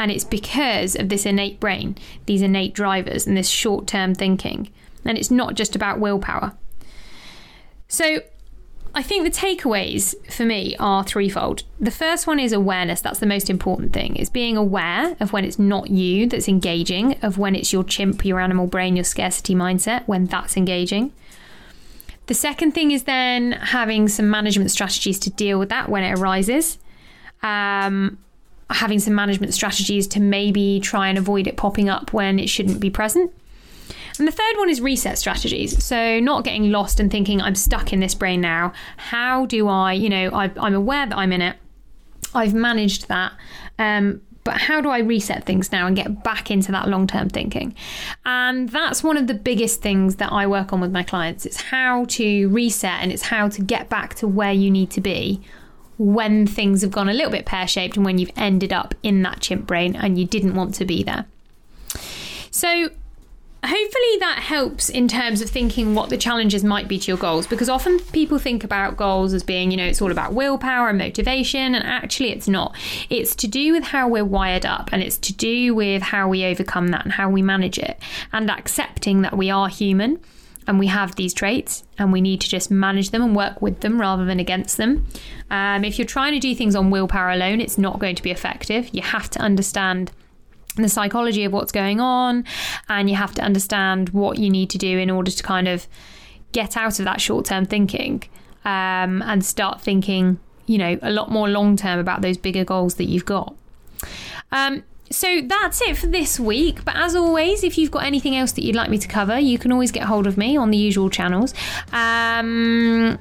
And 0.00 0.10
it's 0.10 0.24
because 0.24 0.96
of 0.96 1.10
this 1.10 1.26
innate 1.26 1.60
brain, 1.60 1.94
these 2.24 2.40
innate 2.40 2.72
drivers, 2.72 3.26
and 3.26 3.36
this 3.36 3.50
short 3.50 3.86
term 3.86 4.14
thinking. 4.14 4.70
And 5.04 5.18
it's 5.18 5.30
not 5.30 5.54
just 5.54 5.76
about 5.76 6.00
willpower. 6.00 6.54
So, 7.86 8.20
I 8.94 9.02
think 9.02 9.24
the 9.24 9.30
takeaways 9.30 10.14
for 10.32 10.44
me 10.44 10.74
are 10.80 11.04
threefold. 11.04 11.64
The 11.78 11.90
first 11.90 12.26
one 12.26 12.40
is 12.40 12.52
awareness. 12.52 13.02
That's 13.02 13.20
the 13.20 13.26
most 13.26 13.50
important 13.50 13.92
thing. 13.92 14.16
It's 14.16 14.30
being 14.30 14.56
aware 14.56 15.16
of 15.20 15.32
when 15.34 15.44
it's 15.44 15.58
not 15.58 15.90
you 15.90 16.26
that's 16.26 16.48
engaging, 16.48 17.16
of 17.22 17.36
when 17.36 17.54
it's 17.54 17.72
your 17.72 17.84
chimp, 17.84 18.24
your 18.24 18.40
animal 18.40 18.66
brain, 18.66 18.96
your 18.96 19.04
scarcity 19.04 19.54
mindset, 19.54 20.08
when 20.08 20.24
that's 20.26 20.56
engaging. 20.56 21.12
The 22.26 22.34
second 22.34 22.72
thing 22.72 22.90
is 22.90 23.04
then 23.04 23.52
having 23.52 24.08
some 24.08 24.30
management 24.30 24.70
strategies 24.70 25.18
to 25.20 25.30
deal 25.30 25.58
with 25.58 25.68
that 25.68 25.90
when 25.90 26.02
it 26.02 26.18
arises. 26.18 26.78
Um, 27.42 28.18
having 28.70 28.98
some 28.98 29.14
management 29.14 29.54
strategies 29.54 30.06
to 30.08 30.20
maybe 30.20 30.80
try 30.80 31.08
and 31.08 31.18
avoid 31.18 31.46
it 31.46 31.56
popping 31.56 31.88
up 31.88 32.12
when 32.12 32.38
it 32.38 32.48
shouldn't 32.48 32.80
be 32.80 32.90
present. 32.90 33.32
And 34.18 34.28
the 34.28 34.32
third 34.32 34.56
one 34.58 34.68
is 34.68 34.80
reset 34.80 35.18
strategies. 35.18 35.82
So, 35.82 36.20
not 36.20 36.44
getting 36.44 36.70
lost 36.70 37.00
and 37.00 37.10
thinking, 37.10 37.40
I'm 37.40 37.54
stuck 37.54 37.92
in 37.92 38.00
this 38.00 38.14
brain 38.14 38.40
now. 38.40 38.72
How 38.96 39.46
do 39.46 39.66
I, 39.68 39.92
you 39.94 40.08
know, 40.08 40.28
I, 40.28 40.50
am 40.56 40.74
aware 40.74 41.06
that 41.06 41.16
I'm 41.16 41.32
in 41.32 41.42
it, 41.42 41.56
I've 42.34 42.54
managed 42.54 43.08
that. 43.08 43.32
Um, 43.78 44.20
but 44.44 44.56
how 44.56 44.80
do 44.80 44.88
I 44.88 44.98
reset 44.98 45.44
things 45.44 45.70
now 45.70 45.86
and 45.86 45.94
get 45.94 46.24
back 46.24 46.50
into 46.50 46.72
that 46.72 46.88
long 46.88 47.06
term 47.06 47.28
thinking? 47.28 47.74
And 48.24 48.68
that's 48.68 49.02
one 49.02 49.16
of 49.16 49.26
the 49.26 49.34
biggest 49.34 49.82
things 49.82 50.16
that 50.16 50.32
I 50.32 50.46
work 50.46 50.72
on 50.72 50.80
with 50.80 50.92
my 50.92 51.02
clients. 51.02 51.44
It's 51.44 51.60
how 51.60 52.04
to 52.06 52.48
reset 52.48 53.02
and 53.02 53.12
it's 53.12 53.22
how 53.22 53.48
to 53.48 53.62
get 53.62 53.88
back 53.88 54.14
to 54.16 54.28
where 54.28 54.52
you 54.52 54.70
need 54.70 54.90
to 54.92 55.00
be 55.00 55.40
when 56.00 56.46
things 56.46 56.80
have 56.80 56.90
gone 56.90 57.10
a 57.10 57.12
little 57.12 57.30
bit 57.30 57.44
pear 57.44 57.68
shaped 57.68 57.94
and 57.94 58.06
when 58.06 58.16
you've 58.16 58.30
ended 58.34 58.72
up 58.72 58.94
in 59.02 59.20
that 59.20 59.38
chimp 59.40 59.66
brain 59.66 59.94
and 59.94 60.18
you 60.18 60.24
didn't 60.24 60.54
want 60.54 60.74
to 60.74 60.86
be 60.86 61.02
there. 61.02 61.26
So, 62.50 62.88
hopefully 63.62 64.16
that 64.20 64.38
helps 64.42 64.88
in 64.88 65.06
terms 65.06 65.42
of 65.42 65.50
thinking 65.50 65.94
what 65.94 66.08
the 66.08 66.16
challenges 66.16 66.64
might 66.64 66.88
be 66.88 66.98
to 66.98 67.08
your 67.08 67.18
goals 67.18 67.46
because 67.46 67.68
often 67.68 67.98
people 67.98 68.38
think 68.38 68.64
about 68.64 68.96
goals 68.96 69.34
as 69.34 69.42
being 69.42 69.70
you 69.70 69.76
know 69.76 69.84
it's 69.84 70.00
all 70.00 70.10
about 70.10 70.32
willpower 70.32 70.88
and 70.88 70.96
motivation 70.96 71.74
and 71.74 71.84
actually 71.84 72.30
it's 72.30 72.48
not 72.48 72.74
it's 73.10 73.34
to 73.34 73.46
do 73.46 73.74
with 73.74 73.84
how 73.84 74.08
we're 74.08 74.24
wired 74.24 74.64
up 74.64 74.88
and 74.92 75.02
it's 75.02 75.18
to 75.18 75.34
do 75.34 75.74
with 75.74 76.00
how 76.00 76.26
we 76.26 76.42
overcome 76.42 76.88
that 76.88 77.04
and 77.04 77.12
how 77.12 77.28
we 77.28 77.42
manage 77.42 77.78
it 77.78 78.00
and 78.32 78.50
accepting 78.50 79.20
that 79.20 79.36
we 79.36 79.50
are 79.50 79.68
human 79.68 80.18
and 80.70 80.78
we 80.78 80.86
have 80.86 81.16
these 81.16 81.34
traits 81.34 81.82
and 81.98 82.12
we 82.12 82.20
need 82.20 82.40
to 82.40 82.48
just 82.48 82.70
manage 82.70 83.10
them 83.10 83.22
and 83.22 83.34
work 83.34 83.60
with 83.60 83.80
them 83.80 84.00
rather 84.00 84.24
than 84.24 84.38
against 84.38 84.76
them. 84.76 85.04
Um, 85.50 85.82
if 85.82 85.98
you're 85.98 86.06
trying 86.06 86.32
to 86.32 86.38
do 86.38 86.54
things 86.54 86.76
on 86.76 86.90
willpower 86.90 87.30
alone, 87.30 87.60
it's 87.60 87.76
not 87.76 87.98
going 87.98 88.14
to 88.14 88.22
be 88.22 88.30
effective. 88.30 88.88
You 88.92 89.02
have 89.02 89.28
to 89.30 89.40
understand 89.40 90.12
the 90.76 90.88
psychology 90.88 91.42
of 91.42 91.52
what's 91.52 91.72
going 91.72 91.98
on, 91.98 92.44
and 92.88 93.10
you 93.10 93.16
have 93.16 93.34
to 93.34 93.42
understand 93.42 94.10
what 94.10 94.38
you 94.38 94.48
need 94.48 94.70
to 94.70 94.78
do 94.78 94.96
in 94.96 95.10
order 95.10 95.32
to 95.32 95.42
kind 95.42 95.66
of 95.66 95.88
get 96.52 96.76
out 96.76 97.00
of 97.00 97.04
that 97.04 97.20
short 97.20 97.46
term 97.46 97.64
thinking 97.64 98.22
um, 98.64 99.22
and 99.22 99.44
start 99.44 99.80
thinking, 99.80 100.38
you 100.66 100.78
know, 100.78 100.96
a 101.02 101.10
lot 101.10 101.32
more 101.32 101.48
long 101.48 101.76
term 101.76 101.98
about 101.98 102.22
those 102.22 102.36
bigger 102.36 102.64
goals 102.64 102.94
that 102.94 103.06
you've 103.06 103.24
got. 103.24 103.56
Um, 104.52 104.84
so 105.10 105.40
that's 105.42 105.80
it 105.82 105.96
for 105.96 106.06
this 106.06 106.38
week. 106.38 106.84
But 106.84 106.96
as 106.96 107.14
always, 107.14 107.64
if 107.64 107.76
you've 107.76 107.90
got 107.90 108.04
anything 108.04 108.36
else 108.36 108.52
that 108.52 108.64
you'd 108.64 108.76
like 108.76 108.90
me 108.90 108.98
to 108.98 109.08
cover, 109.08 109.38
you 109.38 109.58
can 109.58 109.72
always 109.72 109.90
get 109.90 110.04
hold 110.04 110.26
of 110.26 110.38
me 110.38 110.56
on 110.56 110.70
the 110.70 110.78
usual 110.78 111.10
channels. 111.10 111.52
Um, 111.92 113.18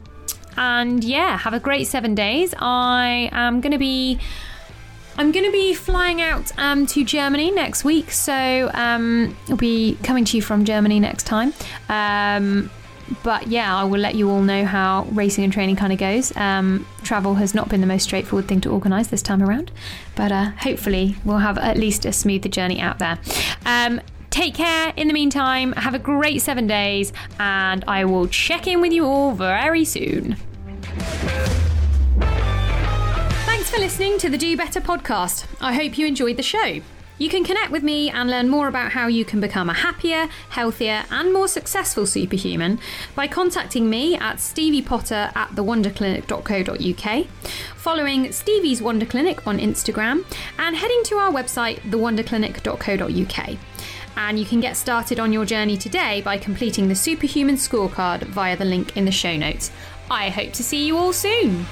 and 0.55 1.03
yeah, 1.03 1.37
have 1.37 1.53
a 1.53 1.59
great 1.59 1.87
seven 1.87 2.15
days. 2.15 2.53
I 2.57 3.29
am 3.31 3.61
going 3.61 3.71
to 3.71 3.79
be 3.79 4.19
I'm 5.17 5.33
going 5.33 5.45
to 5.45 5.51
be 5.51 5.73
flying 5.73 6.21
out 6.21 6.57
um, 6.57 6.85
to 6.87 7.03
Germany 7.03 7.51
next 7.51 7.83
week, 7.83 8.09
so 8.09 8.71
um, 8.73 9.35
I'll 9.49 9.57
be 9.57 9.97
coming 10.01 10.23
to 10.23 10.37
you 10.37 10.41
from 10.41 10.63
Germany 10.63 11.01
next 11.01 11.23
time. 11.23 11.53
Um, 11.89 12.71
but 13.23 13.47
yeah, 13.47 13.75
I 13.75 13.83
will 13.83 13.99
let 13.99 14.15
you 14.15 14.29
all 14.29 14.41
know 14.41 14.65
how 14.65 15.05
racing 15.11 15.43
and 15.43 15.53
training 15.53 15.75
kind 15.75 15.93
of 15.93 15.99
goes. 15.99 16.35
Um, 16.35 16.87
travel 17.03 17.35
has 17.35 17.53
not 17.53 17.69
been 17.69 17.81
the 17.81 17.87
most 17.87 18.03
straightforward 18.03 18.47
thing 18.47 18.61
to 18.61 18.71
organise 18.71 19.07
this 19.07 19.21
time 19.21 19.41
around, 19.41 19.71
but 20.15 20.31
uh, 20.31 20.45
hopefully 20.51 21.15
we'll 21.25 21.37
have 21.39 21.57
at 21.57 21.77
least 21.77 22.05
a 22.05 22.11
smoother 22.11 22.49
journey 22.49 22.79
out 22.79 22.99
there. 22.99 23.19
Um, 23.65 24.01
take 24.29 24.55
care 24.55 24.93
in 24.95 25.07
the 25.07 25.13
meantime, 25.13 25.73
have 25.73 25.93
a 25.93 25.99
great 25.99 26.41
seven 26.41 26.67
days, 26.67 27.13
and 27.39 27.83
I 27.87 28.05
will 28.05 28.27
check 28.27 28.67
in 28.67 28.81
with 28.81 28.93
you 28.93 29.05
all 29.05 29.33
very 29.33 29.85
soon. 29.85 30.37
Thanks 33.45 33.69
for 33.69 33.77
listening 33.79 34.17
to 34.19 34.29
the 34.29 34.37
Do 34.37 34.55
Better 34.55 34.81
podcast. 34.81 35.45
I 35.59 35.73
hope 35.73 35.97
you 35.97 36.05
enjoyed 36.07 36.37
the 36.37 36.43
show. 36.43 36.81
You 37.19 37.27
can 37.27 37.43
connect 37.43 37.69
with 37.69 37.83
me 37.83 38.09
and 38.09 38.29
learn 38.29 38.47
more 38.47 38.69
about 38.69 38.93
how 38.93 39.07
you 39.07 39.25
can 39.25 39.41
become 39.41 39.69
a 39.69 39.73
happier, 39.73 40.29
healthier, 40.49 41.03
and 41.11 41.33
more 41.33 41.49
successful 41.49 42.05
superhuman 42.05 42.79
by 43.13 43.27
contacting 43.27 43.89
me 43.89 44.15
at 44.15 44.37
steviepotter 44.37 45.35
at 45.35 45.49
thewonderclinic.co.uk, 45.49 47.27
following 47.75 48.31
Stevie's 48.31 48.81
Wonder 48.81 49.05
Clinic 49.05 49.45
on 49.45 49.59
Instagram, 49.59 50.23
and 50.57 50.77
heading 50.77 51.01
to 51.03 51.17
our 51.17 51.31
website, 51.31 51.81
thewonderclinic.co.uk. 51.81 53.57
And 54.15 54.39
you 54.39 54.45
can 54.45 54.61
get 54.61 54.77
started 54.77 55.19
on 55.19 55.33
your 55.33 55.45
journey 55.45 55.75
today 55.75 56.21
by 56.21 56.37
completing 56.37 56.87
the 56.87 56.95
Superhuman 56.95 57.55
Scorecard 57.55 58.23
via 58.23 58.55
the 58.55 58.65
link 58.65 58.95
in 58.95 59.03
the 59.03 59.11
show 59.11 59.35
notes. 59.35 59.71
I 60.09 60.29
hope 60.29 60.53
to 60.53 60.63
see 60.63 60.85
you 60.85 60.97
all 60.97 61.11
soon. 61.11 61.65